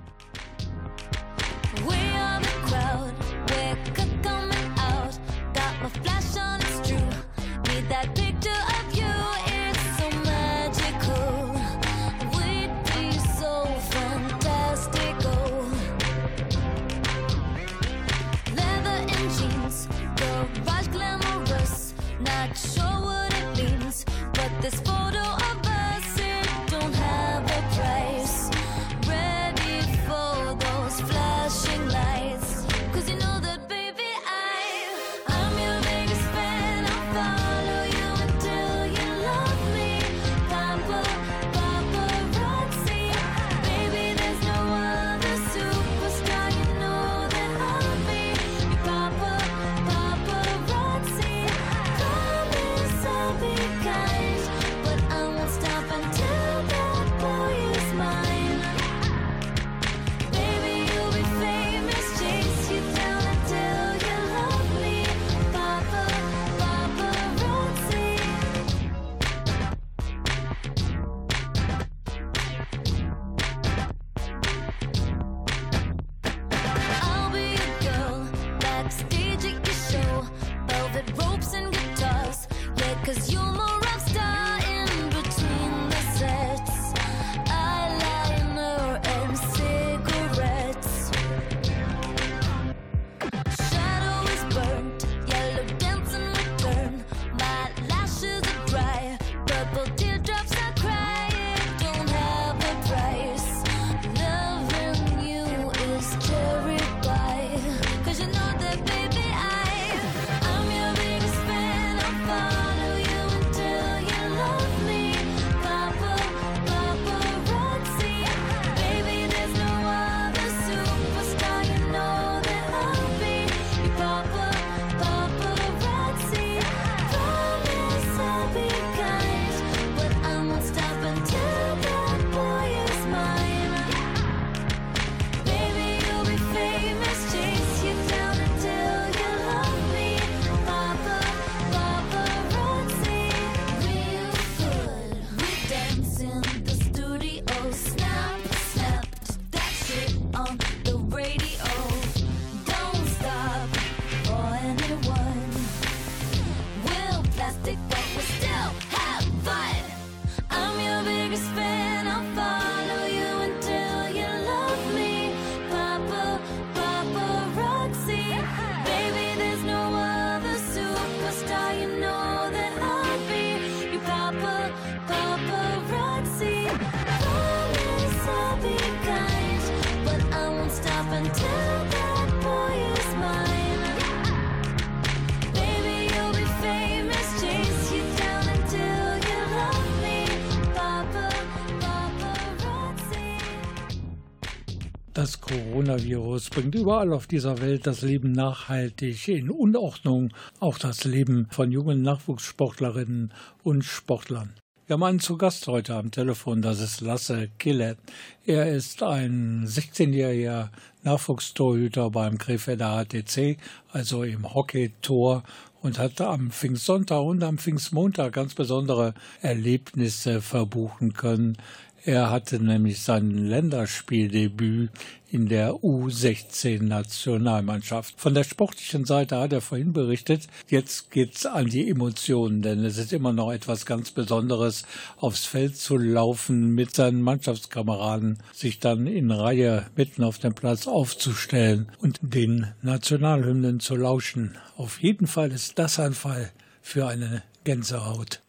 Coronavirus 196.40 196.50
bringt 196.50 196.76
überall 196.76 197.12
auf 197.12 197.28
dieser 197.28 197.60
Welt 197.62 197.86
das 197.86 198.02
Leben 198.02 198.32
nachhaltig 198.32 199.28
in 199.28 199.50
Unordnung, 199.50 200.32
auch 200.60 200.78
das 200.78 201.04
Leben 201.04 201.48
von 201.50 201.72
jungen 201.72 202.02
Nachwuchssportlerinnen 202.02 203.34
und 203.64 203.84
Sportlern. 203.84 204.54
Wir 204.88 204.94
haben 204.94 205.04
einen 205.04 205.20
zu 205.20 205.38
Gast 205.38 205.68
heute 205.68 205.96
am 205.96 206.12
Telefon, 206.12 206.62
das 206.62 206.80
ist 206.80 207.02
Lasse 207.02 207.50
Kille. 207.60 207.98
Er 208.46 208.72
ist 208.74 209.04
ein 209.04 209.66
16-jähriger 209.68 210.70
Nachwuchstorhüter 211.04 212.10
beim 212.10 212.38
Krefelder 212.38 213.06
HTC, 213.06 213.58
also 213.92 214.24
im 214.24 214.54
Hockey-Tor 214.54 215.44
und 215.82 216.00
hat 216.00 216.20
am 216.22 216.52
Pfingstsonntag 216.52 217.22
und 217.22 217.44
am 217.44 217.58
Pfingstmontag 217.58 218.34
ganz 218.34 218.54
besondere 218.54 219.14
Erlebnisse 219.42 220.42
verbuchen 220.42 221.14
können. 221.14 221.58
Er 222.06 222.30
hatte 222.30 222.64
nämlich 222.64 223.02
sein 223.02 223.32
Länderspieldebüt 223.32 224.92
in 225.32 225.48
der 225.48 225.74
U16-Nationalmannschaft. 225.74 228.20
Von 228.20 228.34
der 228.34 228.44
sportlichen 228.44 229.06
Seite 229.06 229.38
hat 229.38 229.54
er 229.54 229.62
vorhin 229.62 229.94
berichtet. 229.94 230.48
Jetzt 230.68 231.12
geht's 231.12 231.46
an 231.46 231.68
die 231.68 231.88
Emotionen, 231.90 232.62
denn 232.62 232.84
es 232.86 232.98
ist 232.98 233.14
immer 233.14 233.32
noch 233.34 233.52
etwas 233.52 233.86
ganz 233.86 234.12
Besonderes, 234.12 234.86
aufs 235.18 235.46
Feld 235.46 235.76
zu 235.76 235.98
laufen 235.98 236.74
mit 236.74 236.96
seinen 236.96 237.22
Mannschaftskameraden, 237.22 238.40
sich 238.54 238.80
dann 238.80 239.06
in 239.06 239.30
Reihe 239.32 239.86
mitten 239.96 240.24
auf 240.24 240.40
dem 240.40 240.56
Platz 240.56 240.88
aufzustellen 240.88 241.92
und 242.00 242.20
den 242.22 242.74
Nationalhymnen 242.82 243.80
zu 243.80 243.96
lauschen. 243.96 244.58
Auf 244.78 245.00
jeden 245.02 245.28
Fall 245.28 245.52
ist 245.52 245.78
das 245.78 246.00
ein 246.00 246.14
Fall 246.14 246.50
für 246.82 247.08
eine 247.08 247.44
Gänsehaut. 247.66 248.42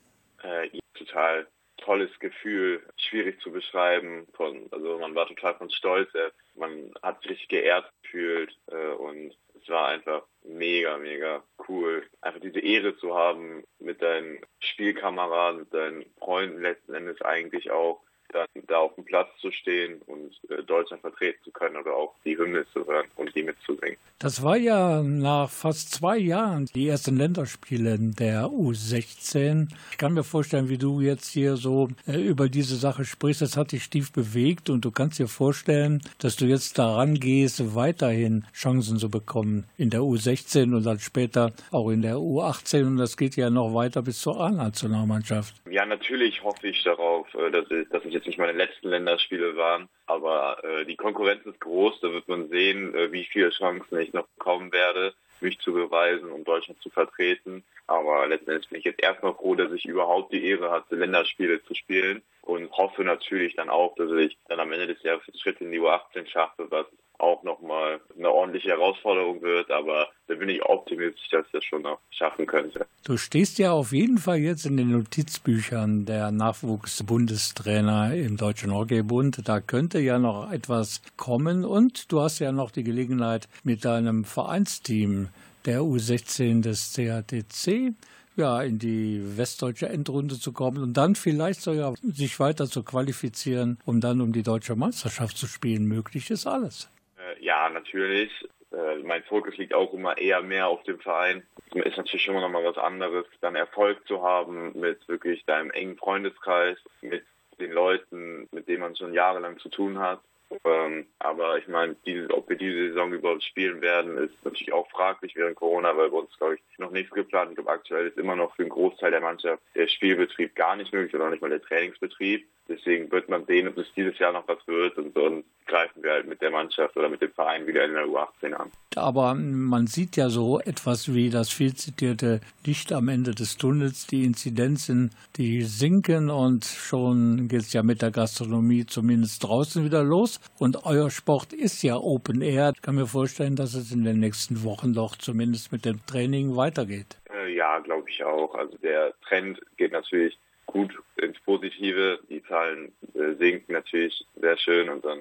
Äh, 0.42 0.68
total 0.94 1.46
tolles 1.90 2.20
Gefühl, 2.20 2.80
schwierig 2.96 3.40
zu 3.40 3.50
beschreiben. 3.50 4.28
Von, 4.34 4.68
also 4.70 4.96
man 5.00 5.16
war 5.16 5.26
total 5.26 5.56
von 5.56 5.70
Stolz. 5.70 6.08
Man 6.54 6.94
hat 7.02 7.20
sich 7.24 7.48
geehrt 7.48 7.90
gefühlt 8.04 8.56
äh, 8.68 8.92
und 8.92 9.36
es 9.60 9.68
war 9.68 9.88
einfach 9.88 10.22
mega, 10.44 10.98
mega 10.98 11.42
cool, 11.68 12.06
einfach 12.20 12.40
diese 12.40 12.60
Ehre 12.60 12.96
zu 12.98 13.16
haben, 13.16 13.64
mit 13.80 14.00
deinen 14.02 14.38
Spielkameraden, 14.60 15.62
mit 15.62 15.74
deinen 15.74 16.04
Freunden 16.20 16.62
letzten 16.62 16.94
Endes 16.94 17.20
eigentlich 17.22 17.72
auch 17.72 18.00
dann 18.32 18.46
da 18.66 18.78
auf 18.78 18.94
dem 18.94 19.04
Platz 19.04 19.28
zu 19.40 19.50
stehen 19.50 20.00
und 20.06 20.32
äh, 20.50 20.62
Deutschland 20.62 21.00
vertreten 21.02 21.38
zu 21.44 21.50
können 21.50 21.76
oder 21.76 21.94
auch 21.94 22.14
die 22.24 22.36
Hymne 22.36 22.64
zu 22.72 22.86
hören 22.86 23.06
und 23.16 23.34
die 23.34 23.42
mitzusingen. 23.42 23.96
Das 24.18 24.42
war 24.42 24.56
ja 24.56 25.02
nach 25.02 25.50
fast 25.50 25.92
zwei 25.92 26.18
Jahren 26.18 26.66
die 26.74 26.88
ersten 26.88 27.16
Länderspiele 27.16 27.96
der 27.98 28.46
U16. 28.46 29.68
Ich 29.90 29.98
kann 29.98 30.14
mir 30.14 30.24
vorstellen, 30.24 30.68
wie 30.68 30.78
du 30.78 31.00
jetzt 31.00 31.32
hier 31.32 31.56
so 31.56 31.88
äh, 32.06 32.20
über 32.20 32.48
diese 32.48 32.76
Sache 32.76 33.04
sprichst. 33.04 33.42
Das 33.42 33.56
hat 33.56 33.72
dich 33.72 33.88
tief 33.90 34.12
bewegt 34.12 34.70
und 34.70 34.84
du 34.84 34.90
kannst 34.90 35.18
dir 35.18 35.28
vorstellen, 35.28 36.02
dass 36.18 36.36
du 36.36 36.46
jetzt 36.46 36.78
daran 36.78 37.14
gehst, 37.14 37.74
weiterhin 37.74 38.44
Chancen 38.52 38.98
zu 38.98 39.10
bekommen 39.10 39.66
in 39.76 39.90
der 39.90 40.00
U16 40.00 40.74
und 40.74 40.84
dann 40.84 40.98
später 40.98 41.52
auch 41.70 41.90
in 41.90 42.02
der 42.02 42.16
U18 42.16 42.86
und 42.86 42.96
das 42.96 43.16
geht 43.16 43.36
ja 43.36 43.50
noch 43.50 43.74
weiter 43.74 44.02
bis 44.02 44.20
zur 44.20 44.40
A-Nationalmannschaft. 44.40 45.54
Ja, 45.70 45.86
natürlich 45.86 46.42
hoffe 46.42 46.68
ich 46.68 46.82
darauf, 46.82 47.32
äh, 47.34 47.50
dass 47.50 47.70
ich, 47.70 47.88
dass 47.88 48.04
ich 48.04 48.14
jetzt 48.20 48.26
nicht 48.26 48.38
meine 48.38 48.52
letzten 48.52 48.90
Länderspiele 48.90 49.56
waren, 49.56 49.88
aber 50.06 50.62
äh, 50.62 50.84
die 50.84 50.96
Konkurrenz 50.96 51.44
ist 51.46 51.60
groß. 51.60 52.00
Da 52.00 52.12
wird 52.12 52.28
man 52.28 52.48
sehen, 52.48 52.94
äh, 52.94 53.10
wie 53.12 53.24
viele 53.24 53.50
Chancen 53.50 53.98
ich 53.98 54.12
noch 54.12 54.26
bekommen 54.38 54.72
werde, 54.72 55.14
mich 55.40 55.58
zu 55.60 55.72
beweisen 55.72 56.30
und 56.30 56.46
Deutschland 56.46 56.80
zu 56.82 56.90
vertreten. 56.90 57.64
Aber 57.86 58.26
letztendlich 58.26 58.68
bin 58.68 58.78
ich 58.78 58.84
jetzt 58.84 59.02
erstmal 59.02 59.34
froh, 59.34 59.54
dass 59.54 59.72
ich 59.72 59.86
überhaupt 59.86 60.32
die 60.32 60.44
Ehre 60.44 60.70
hatte, 60.70 60.96
Länderspiele 60.96 61.62
zu 61.64 61.74
spielen 61.74 62.22
und 62.42 62.70
hoffe 62.72 63.04
natürlich 63.04 63.56
dann 63.56 63.70
auch, 63.70 63.94
dass 63.96 64.10
ich 64.12 64.36
dann 64.48 64.60
am 64.60 64.72
Ende 64.72 64.88
des 64.88 65.02
Jahres 65.02 65.24
den 65.24 65.38
Schritt 65.38 65.60
in 65.60 65.72
die 65.72 65.80
U18 65.80 66.26
schaffe, 66.26 66.66
was 66.70 66.86
auch 67.20 67.42
nochmal 67.42 68.00
eine 68.16 68.30
ordentliche 68.30 68.70
Herausforderung 68.70 69.42
wird, 69.42 69.70
aber 69.70 70.08
da 70.26 70.34
bin 70.34 70.48
ich 70.48 70.62
optimistisch, 70.64 71.28
dass 71.30 71.46
ich 71.46 71.52
das 71.52 71.64
schon 71.64 71.82
noch 71.82 71.98
schaffen 72.10 72.46
könnte. 72.46 72.86
Du 73.04 73.16
stehst 73.16 73.58
ja 73.58 73.72
auf 73.72 73.92
jeden 73.92 74.18
Fall 74.18 74.38
jetzt 74.38 74.66
in 74.66 74.76
den 74.76 74.90
Notizbüchern 74.90 76.06
der 76.06 76.30
Nachwuchsbundestrainer 76.30 78.14
im 78.14 78.36
Deutschen 78.36 78.74
Hockeybund. 78.74 79.48
Da 79.48 79.60
könnte 79.60 80.00
ja 80.00 80.18
noch 80.18 80.50
etwas 80.50 81.02
kommen 81.16 81.64
und 81.64 82.10
du 82.12 82.20
hast 82.20 82.38
ja 82.38 82.52
noch 82.52 82.70
die 82.70 82.84
Gelegenheit 82.84 83.48
mit 83.64 83.84
deinem 83.84 84.24
Vereinsteam 84.24 85.28
der 85.66 85.80
U16 85.80 86.62
des 86.62 86.94
CATC 86.94 87.94
ja, 88.36 88.62
in 88.62 88.78
die 88.78 89.22
westdeutsche 89.36 89.88
Endrunde 89.88 90.38
zu 90.38 90.52
kommen 90.52 90.82
und 90.82 90.96
dann 90.96 91.14
vielleicht 91.14 91.60
sogar 91.60 91.94
sich 92.02 92.40
weiter 92.40 92.68
zu 92.68 92.82
qualifizieren, 92.82 93.78
um 93.84 94.00
dann 94.00 94.20
um 94.20 94.32
die 94.32 94.42
deutsche 94.42 94.76
Meisterschaft 94.76 95.36
zu 95.36 95.46
spielen. 95.46 95.84
Möglich 95.84 96.30
ist 96.30 96.46
alles. 96.46 96.88
Äh, 97.30 97.44
ja, 97.44 97.68
natürlich. 97.68 98.30
Äh, 98.72 98.96
mein 99.02 99.22
Fokus 99.24 99.56
liegt 99.56 99.74
auch 99.74 99.92
immer 99.92 100.16
eher 100.18 100.42
mehr 100.42 100.68
auf 100.68 100.82
dem 100.84 101.00
Verein. 101.00 101.42
Ist 101.74 101.96
natürlich 101.96 102.28
immer 102.28 102.40
noch 102.40 102.50
mal 102.50 102.64
was 102.64 102.78
anderes, 102.78 103.26
dann 103.40 103.56
Erfolg 103.56 104.06
zu 104.06 104.22
haben 104.22 104.78
mit 104.78 105.06
wirklich 105.08 105.44
deinem 105.44 105.70
engen 105.70 105.96
Freundeskreis, 105.96 106.78
mit 107.00 107.24
den 107.58 107.72
Leuten, 107.72 108.48
mit 108.52 108.68
denen 108.68 108.80
man 108.80 108.96
schon 108.96 109.14
jahrelang 109.14 109.58
zu 109.58 109.68
tun 109.68 109.98
hat. 109.98 110.20
Ähm, 110.64 111.06
aber 111.20 111.58
ich 111.58 111.68
meine, 111.68 111.96
ob 112.30 112.48
wir 112.48 112.56
diese 112.56 112.88
Saison 112.88 113.12
überhaupt 113.12 113.44
spielen 113.44 113.80
werden, 113.80 114.18
ist 114.18 114.44
natürlich 114.44 114.72
auch 114.72 114.90
fraglich 114.90 115.36
während 115.36 115.56
Corona, 115.56 115.96
weil 115.96 116.10
bei 116.10 116.18
uns, 116.18 116.36
glaube 116.38 116.56
ich, 116.56 116.78
noch 116.78 116.90
nichts 116.90 117.12
geplant. 117.12 117.50
Ich 117.50 117.56
glaube, 117.56 117.70
aktuell 117.70 118.08
ist 118.08 118.18
immer 118.18 118.34
noch 118.34 118.54
für 118.56 118.62
einen 118.62 118.70
Großteil 118.70 119.12
der 119.12 119.20
Mannschaft 119.20 119.62
der 119.74 119.86
Spielbetrieb 119.86 120.56
gar 120.56 120.76
nicht 120.76 120.92
möglich 120.92 121.14
oder 121.14 121.30
nicht 121.30 121.40
mal 121.42 121.50
der 121.50 121.62
Trainingsbetrieb. 121.62 122.46
Deswegen 122.68 123.10
wird 123.10 123.28
man 123.28 123.46
sehen, 123.46 123.68
ob 123.68 123.78
es 123.78 123.92
dieses 123.94 124.18
Jahr 124.18 124.32
noch 124.32 124.46
was 124.46 124.64
wird 124.66 124.96
und 124.96 125.14
sonst 125.14 125.46
greifen 125.66 126.02
wir 126.02 126.12
halt 126.12 126.26
mit 126.26 126.40
der 126.40 126.50
Mannschaft 126.50 126.96
oder 126.96 127.08
mit 127.08 127.20
dem 127.20 127.32
Verein 127.32 127.66
wieder 127.66 127.84
in 127.84 127.94
der 127.94 128.06
U18 128.06 128.52
an. 128.52 128.70
Aber 128.96 129.34
man 129.34 129.86
sieht 129.86 130.16
ja 130.16 130.30
so 130.30 130.58
etwas 130.60 131.14
wie 131.14 131.30
das 131.30 131.50
viel 131.50 131.74
zitierte 131.74 132.40
Licht 132.66 132.92
am 132.92 133.08
Ende 133.08 133.32
des 133.32 133.56
Tunnels. 133.56 134.06
Die 134.06 134.24
Inzidenzen, 134.24 135.12
die 135.36 135.62
sinken 135.62 136.28
und 136.28 136.64
schon 136.64 137.46
geht 137.46 137.60
es 137.60 137.72
ja 137.72 137.82
mit 137.82 138.02
der 138.02 138.10
Gastronomie 138.10 138.86
zumindest 138.86 139.44
draußen 139.44 139.84
wieder 139.84 140.02
los. 140.02 140.40
Und 140.58 140.84
euer 140.86 141.10
Sport 141.10 141.52
ist 141.52 141.82
ja 141.82 141.96
Open 141.96 142.42
Air. 142.42 142.72
Ich 142.74 142.82
kann 142.82 142.96
mir 142.96 143.06
vorstellen, 143.06 143.54
dass 143.54 143.74
es 143.74 143.92
in 143.92 144.04
den 144.04 144.18
nächsten 144.18 144.64
Wochen 144.64 144.92
doch 144.92 145.16
zumindest 145.16 145.70
mit 145.70 145.84
dem 145.84 146.04
Training 146.06 146.56
weitergeht. 146.56 147.16
Äh, 147.32 147.54
ja, 147.54 147.78
glaube 147.78 148.10
ich 148.10 148.24
auch. 148.24 148.54
Also 148.56 148.76
der 148.78 149.14
Trend 149.28 149.60
geht 149.76 149.92
natürlich 149.92 150.36
gut 150.66 150.92
ins 151.16 151.38
Positive. 151.40 152.18
Die 152.28 152.42
Zahlen 152.42 152.92
äh, 153.14 153.34
sinken 153.38 153.72
natürlich 153.72 154.24
sehr 154.40 154.56
schön 154.58 154.88
und 154.88 155.04
dann 155.04 155.20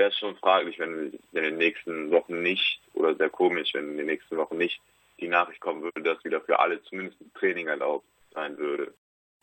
wäre 0.00 0.08
es 0.08 0.18
schon 0.18 0.34
fraglich, 0.36 0.78
wenn 0.78 1.12
in 1.32 1.42
den 1.42 1.58
nächsten 1.58 2.10
Wochen 2.10 2.42
nicht, 2.42 2.80
oder 2.94 3.14
sehr 3.14 3.28
komisch, 3.28 3.74
wenn 3.74 3.90
in 3.90 3.96
den 3.98 4.06
nächsten 4.06 4.38
Wochen 4.38 4.56
nicht 4.56 4.80
die 5.20 5.28
Nachricht 5.28 5.60
kommen 5.60 5.82
würde, 5.82 6.02
dass 6.02 6.24
wieder 6.24 6.40
für 6.40 6.58
alle 6.58 6.82
zumindest 6.84 7.20
ein 7.20 7.30
Training 7.34 7.66
erlaubt 7.66 8.06
sein 8.32 8.56
würde. 8.56 8.94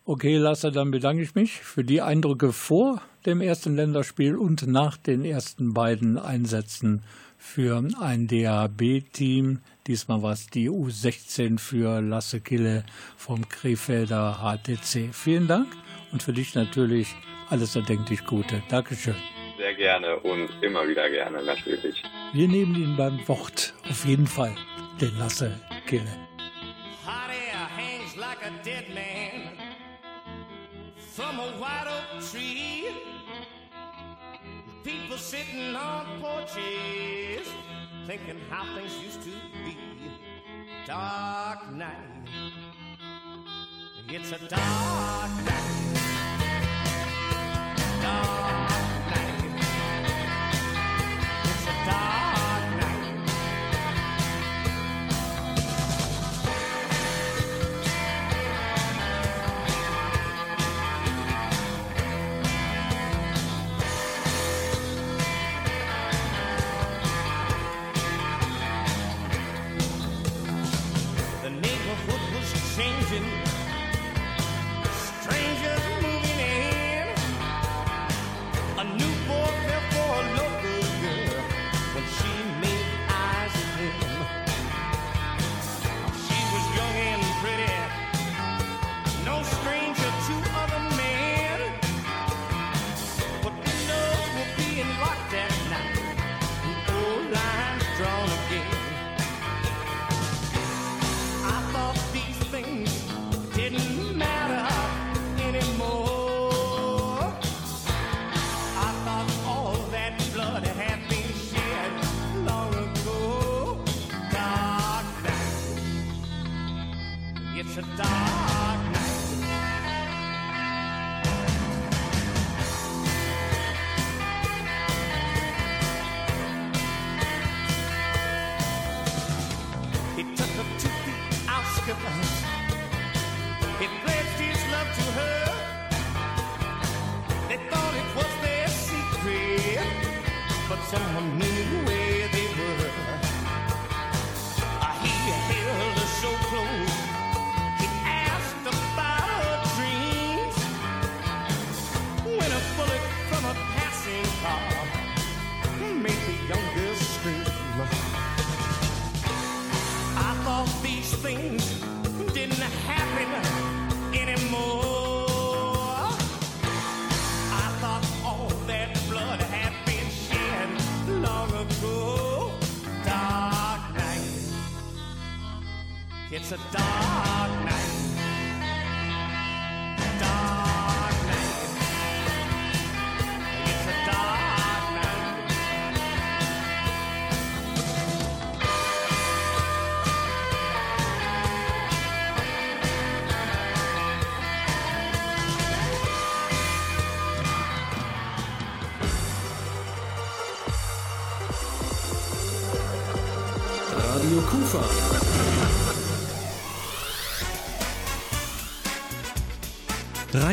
Okay, 0.04 0.38
Lasse, 0.38 0.72
dann 0.72 0.90
bedanke 0.90 1.22
ich 1.22 1.36
mich 1.36 1.60
für 1.60 1.84
die 1.84 2.02
Eindrücke 2.02 2.54
vor 2.54 3.04
dem 3.28 3.40
ersten 3.40 3.76
Länderspiel 3.76 4.36
und 4.36 4.66
nach 4.66 4.98
den 4.98 5.24
ersten 5.24 5.76
beiden 5.76 6.18
Einsätzen 6.18 7.04
für 7.38 7.84
ein 8.02 8.28
DAB-Team. 8.28 9.60
Diesmal 9.86 10.24
war 10.24 10.32
es 10.32 10.48
die 10.48 10.72
U16 10.72 11.60
für 11.60 12.02
Lasse 12.02 12.42
Kille 12.42 12.84
vom 13.16 13.48
Krefelder 13.48 14.40
HTC. 14.42 15.14
Vielen 15.14 15.48
Dank 15.48 15.68
und 16.12 16.24
für 16.24 16.34
dich 16.34 16.56
natürlich 16.56 17.14
alles 17.50 17.76
erdenklich 17.76 18.26
Gute. 18.26 18.64
Dankeschön. 18.70 19.37
Gerne 19.78 20.18
und 20.22 20.50
immer 20.64 20.88
wieder 20.88 21.08
gerne, 21.08 21.44
natürlich. 21.44 22.02
Wir 22.34 22.48
nehmen 22.48 22.76
ihn 22.76 22.98
beim 22.98 23.26
Wort, 23.28 23.76
auf 23.88 24.06
jeden 24.06 24.26
Fall, 24.26 24.56
den 25.00 25.16
Lasse 25.20 25.56
Kille. 25.86 26.12
Hot 27.06 27.30
air 27.30 27.70
hangs 27.78 28.16
like 28.16 28.42
a 28.44 28.50
dead 28.66 28.86
man 28.94 29.56
from 31.16 31.40
a 31.40 31.50
white 31.60 31.88
oak 31.88 32.20
tree. 32.32 32.86
People 34.84 35.18
sitting 35.18 35.76
on 35.76 36.06
porches 36.22 37.48
thinking 38.08 38.40
how 38.50 38.64
things 38.74 38.94
used 39.04 39.22
to 39.22 39.30
be. 39.64 39.78
Dark 40.88 41.72
night. 41.74 42.30
It's 44.10 44.32
a 44.32 44.40
dark 44.48 45.32
night. 45.46 45.68
Dark 48.02 48.57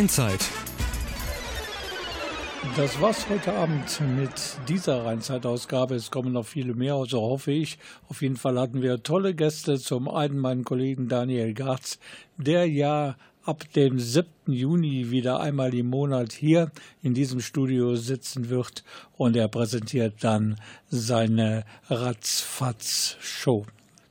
Rheinzeit. 0.05 0.51
Das 2.77 3.01
war's 3.01 3.27
heute 3.31 3.55
Abend 3.55 4.03
mit 4.19 4.59
dieser 4.69 5.03
Rheinzeitausgabe. 5.07 5.95
Es 5.95 6.11
kommen 6.11 6.35
noch 6.35 6.45
viele 6.45 6.75
mehr, 6.75 7.03
so 7.09 7.23
hoffe 7.23 7.53
ich. 7.53 7.79
Auf 8.11 8.21
jeden 8.21 8.37
Fall 8.37 8.61
hatten 8.61 8.83
wir 8.83 9.03
tolle 9.03 9.35
Gäste. 9.35 9.79
Zum 9.79 10.11
einen 10.11 10.39
meinen 10.39 10.63
Kollegen 10.63 11.09
Daniel 11.09 11.55
Garz, 11.55 11.99
der 12.37 12.69
ja 12.69 13.17
ab 13.47 13.65
dem 13.77 13.99
7. 13.99 14.27
Juni 14.47 15.11
wieder 15.11 15.41
einmal 15.41 15.73
im 15.73 15.89
Monat 15.89 16.35
hier 16.35 16.71
in 17.03 17.15
diesem 17.15 17.41
Studio 17.41 17.97
sitzen 17.97 18.51
wird 18.51 18.85
und 19.17 19.37
er 19.37 19.49
präsentiert 19.49 20.17
dann 20.21 20.57
seine 20.91 21.65
Ratzfatz-Show. 21.89 23.65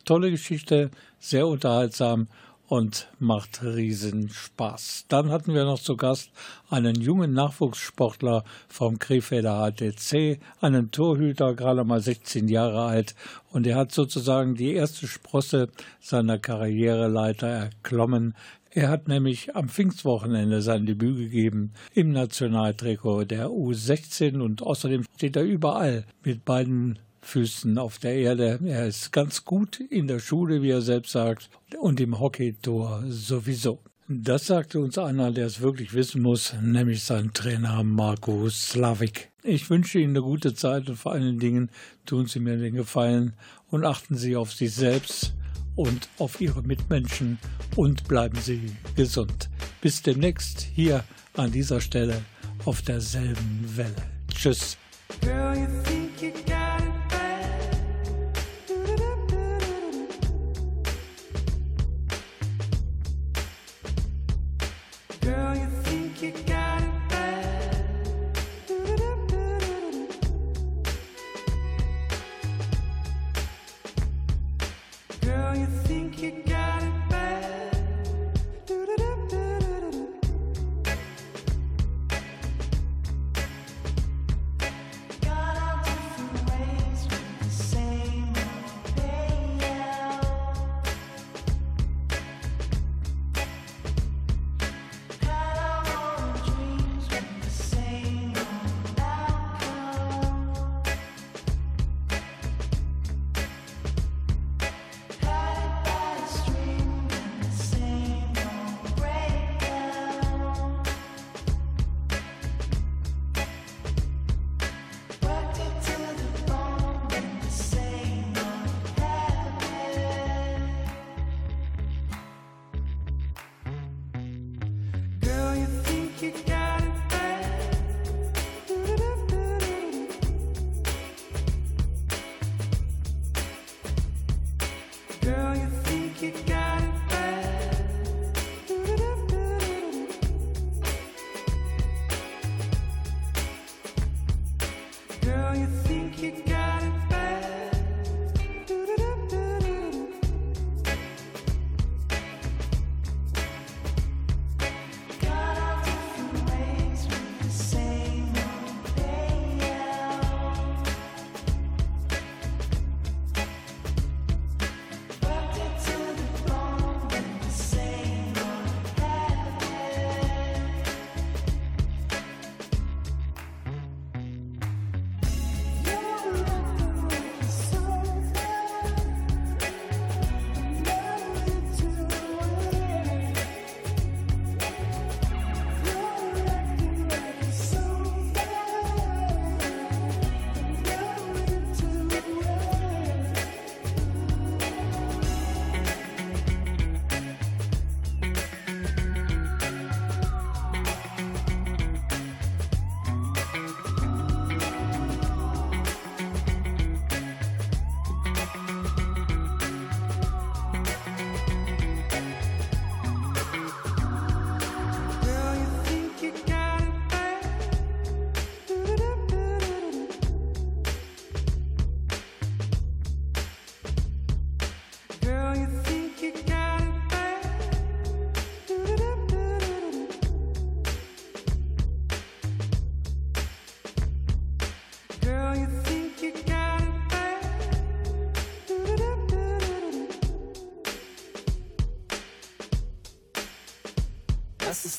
Tolle 0.06 0.32
Geschichte, 0.32 0.90
sehr 1.20 1.46
unterhaltsam 1.46 2.30
und 2.68 3.10
macht 3.20 3.64
riesen 3.64 4.30
Spaß. 4.30 5.06
Dann 5.10 5.30
hatten 5.30 5.54
wir 5.54 5.66
noch 5.66 5.80
zu 5.80 5.98
Gast 5.98 6.32
einen 6.70 6.96
jungen 6.96 7.34
Nachwuchssportler 7.34 8.44
vom 8.68 9.00
Krefelder 9.00 9.72
HTC, 9.72 10.40
einen 10.62 10.92
Torhüter, 10.92 11.54
gerade 11.56 11.84
mal 11.84 12.02
16 12.02 12.48
Jahre 12.48 12.84
alt 12.84 13.16
und 13.52 13.68
er 13.68 13.76
hat 13.76 13.92
sozusagen 13.92 14.56
die 14.56 14.74
erste 14.74 15.08
Sprosse 15.08 15.70
seiner 16.00 16.40
Karriereleiter 16.40 17.48
erklommen. 17.48 18.34
Er 18.72 18.90
hat 18.90 19.08
nämlich 19.08 19.56
am 19.56 19.70
Pfingstwochenende 19.70 20.64
sein 20.64 20.88
Debüt 20.88 21.18
gegeben 21.18 21.74
im 21.94 22.12
Nationaltrikot 22.12 23.26
der 23.26 23.50
U16 23.50 24.40
und 24.42 24.64
außerdem 24.64 25.04
steht 25.16 25.36
er 25.36 25.44
überall 25.44 26.06
mit 26.24 26.44
beiden 26.44 26.98
Füßen 27.24 27.78
auf 27.78 27.98
der 27.98 28.16
Erde. 28.16 28.60
Er 28.64 28.88
ist 28.88 29.12
ganz 29.12 29.46
gut 29.46 29.80
in 29.80 30.08
der 30.08 30.20
Schule, 30.20 30.62
wie 30.62 30.70
er 30.70 30.82
selbst 30.82 31.12
sagt, 31.12 31.50
und 31.80 32.00
im 32.00 32.20
Hockeytor 32.20 33.04
sowieso. 33.08 33.80
Das 34.08 34.48
sagte 34.48 34.80
uns 34.80 34.98
einer, 34.98 35.32
der 35.32 35.48
es 35.48 35.62
wirklich 35.62 35.94
wissen 35.94 36.22
muss, 36.22 36.54
nämlich 36.62 37.04
sein 37.04 37.32
Trainer 37.34 37.84
Marco 37.84 38.50
Slavik. 38.50 39.32
Ich 39.44 39.70
wünsche 39.70 40.00
Ihnen 40.00 40.12
eine 40.12 40.22
gute 40.22 40.54
Zeit 40.54 40.90
und 40.90 40.98
vor 40.98 41.14
allen 41.14 41.40
Dingen 41.40 41.70
tun 42.06 42.28
Sie 42.28 42.40
mir 42.40 42.58
den 42.58 42.76
Gefallen 42.76 43.34
und 43.70 43.86
achten 43.86 44.16
Sie 44.16 44.36
auf 44.36 44.52
sich 44.52 44.74
selbst 44.74 45.34
und 45.76 46.10
auf 46.20 46.42
Ihre 46.42 46.62
Mitmenschen 46.62 47.40
und 47.76 48.08
bleiben 48.08 48.38
Sie 48.40 48.72
gesund. 48.96 49.50
Bis 49.82 50.02
demnächst 50.02 50.62
hier 50.62 51.04
an 51.36 51.52
dieser 51.52 51.80
Stelle 51.80 52.22
auf 52.66 52.82
derselben 52.82 53.64
Welle. 53.76 53.96
Tschüss. 54.34 54.78
Girl, 55.22 55.56
you 55.56 56.63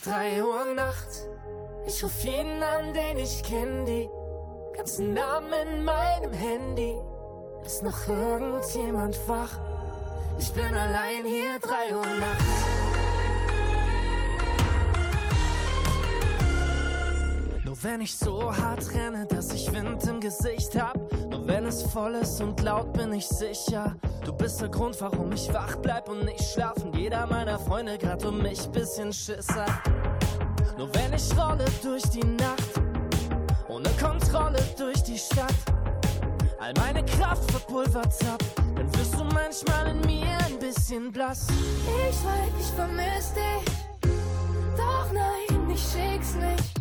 3 0.05 0.45
Uhr 0.45 0.75
Nacht. 0.75 1.09
Ich 1.87 2.05
ruf 2.05 2.23
jeden 2.25 2.63
an, 2.63 2.93
den 2.93 3.17
ich 3.17 3.43
kenn, 3.43 3.87
die 3.87 4.11
ganzen 4.77 5.15
Namen 5.15 5.51
in 5.67 5.83
meinem 5.83 6.33
Handy. 6.33 6.95
Ist 7.65 7.83
noch 7.83 8.07
irgendjemand 8.07 9.19
wach? 9.27 9.59
Ich 10.39 10.53
bin 10.53 10.67
allein 10.75 11.25
hier 11.25 11.59
3 11.59 11.97
Uhr 11.97 12.03
Nacht. 12.21 12.45
Nur 17.65 17.83
wenn 17.83 18.03
ich 18.03 18.19
so 18.19 18.55
hart 18.55 18.95
renne, 18.95 19.25
dass 19.25 19.55
ich 19.55 19.73
Wind 19.73 20.05
im 20.07 20.21
Gesicht 20.21 20.79
hab. 20.79 20.99
Nur 21.31 21.47
wenn 21.47 21.65
es 21.65 21.83
voll 21.83 22.15
ist 22.17 22.43
und 22.43 22.61
laut, 22.61 22.93
bin 22.93 23.15
ich 23.15 23.27
sicher. 23.27 23.97
Du 24.25 24.33
bist 24.33 24.59
der 24.61 24.71
Grund, 24.71 24.99
warum 25.01 25.33
ich 25.33 25.53
wach 25.53 25.77
bleib 25.77 26.09
und 26.09 26.25
nicht 26.25 26.43
schlafen. 26.43 26.93
Jeder 26.95 27.27
meiner 27.27 27.59
Freunde 27.59 27.99
grad 27.99 28.25
um 28.25 28.41
mich 28.43 28.67
bisschen 28.69 29.13
Schiss 29.13 29.49
hat. 29.51 29.83
Nur 30.79 30.89
wenn 30.95 31.13
ich 31.13 31.37
rolle 31.37 31.67
durch 31.83 32.03
die 32.05 32.25
Nacht, 32.25 32.81
ohne 33.69 33.91
Kontrolle 34.01 34.59
durch 34.79 35.03
die 35.03 35.19
Stadt. 35.19 35.55
All 36.59 36.73
meine 36.79 37.05
Kraft 37.05 37.51
verpulvert 37.51 38.15
ab, 38.27 38.43
dann 38.75 38.93
wirst 38.95 39.15
du 39.15 39.25
manchmal 39.25 39.89
in 39.89 40.01
mir 40.01 40.39
ein 40.47 40.59
bisschen 40.59 41.13
blass. 41.13 41.47
Ich 41.51 42.17
weiß, 42.25 42.53
ich 42.59 42.67
vermiss 42.75 43.35
dich. 43.35 44.11
Doch 44.75 45.13
nein, 45.13 45.71
ich 45.71 45.81
schick's 45.81 46.35
nicht. 46.35 46.73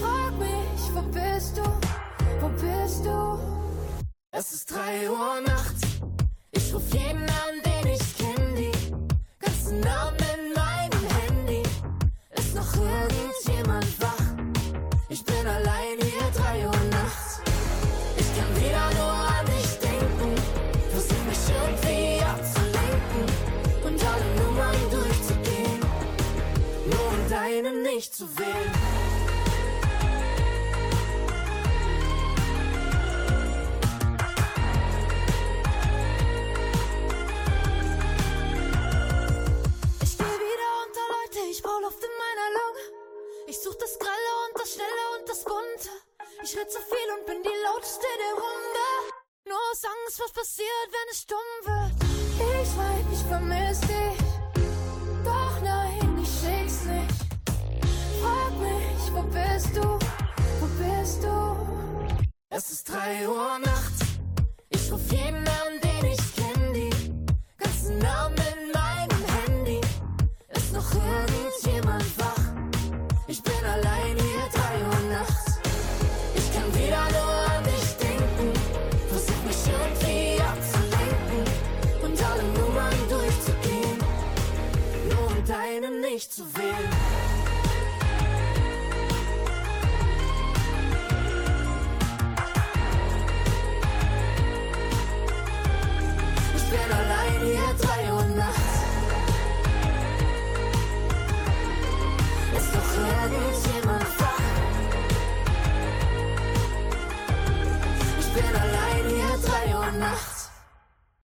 Frag 0.00 0.36
mich, 0.38 0.92
wo 0.92 1.02
bist 1.02 1.56
du? 1.56 1.62
Wo 2.40 2.48
bist 2.48 3.04
du? 3.04 3.38
Es 4.32 4.52
ist 4.52 4.72
drei 4.72 5.08
Uhr 5.08 5.40
nachts. 5.46 5.87
Ich 7.08 7.14
ruf 7.14 7.67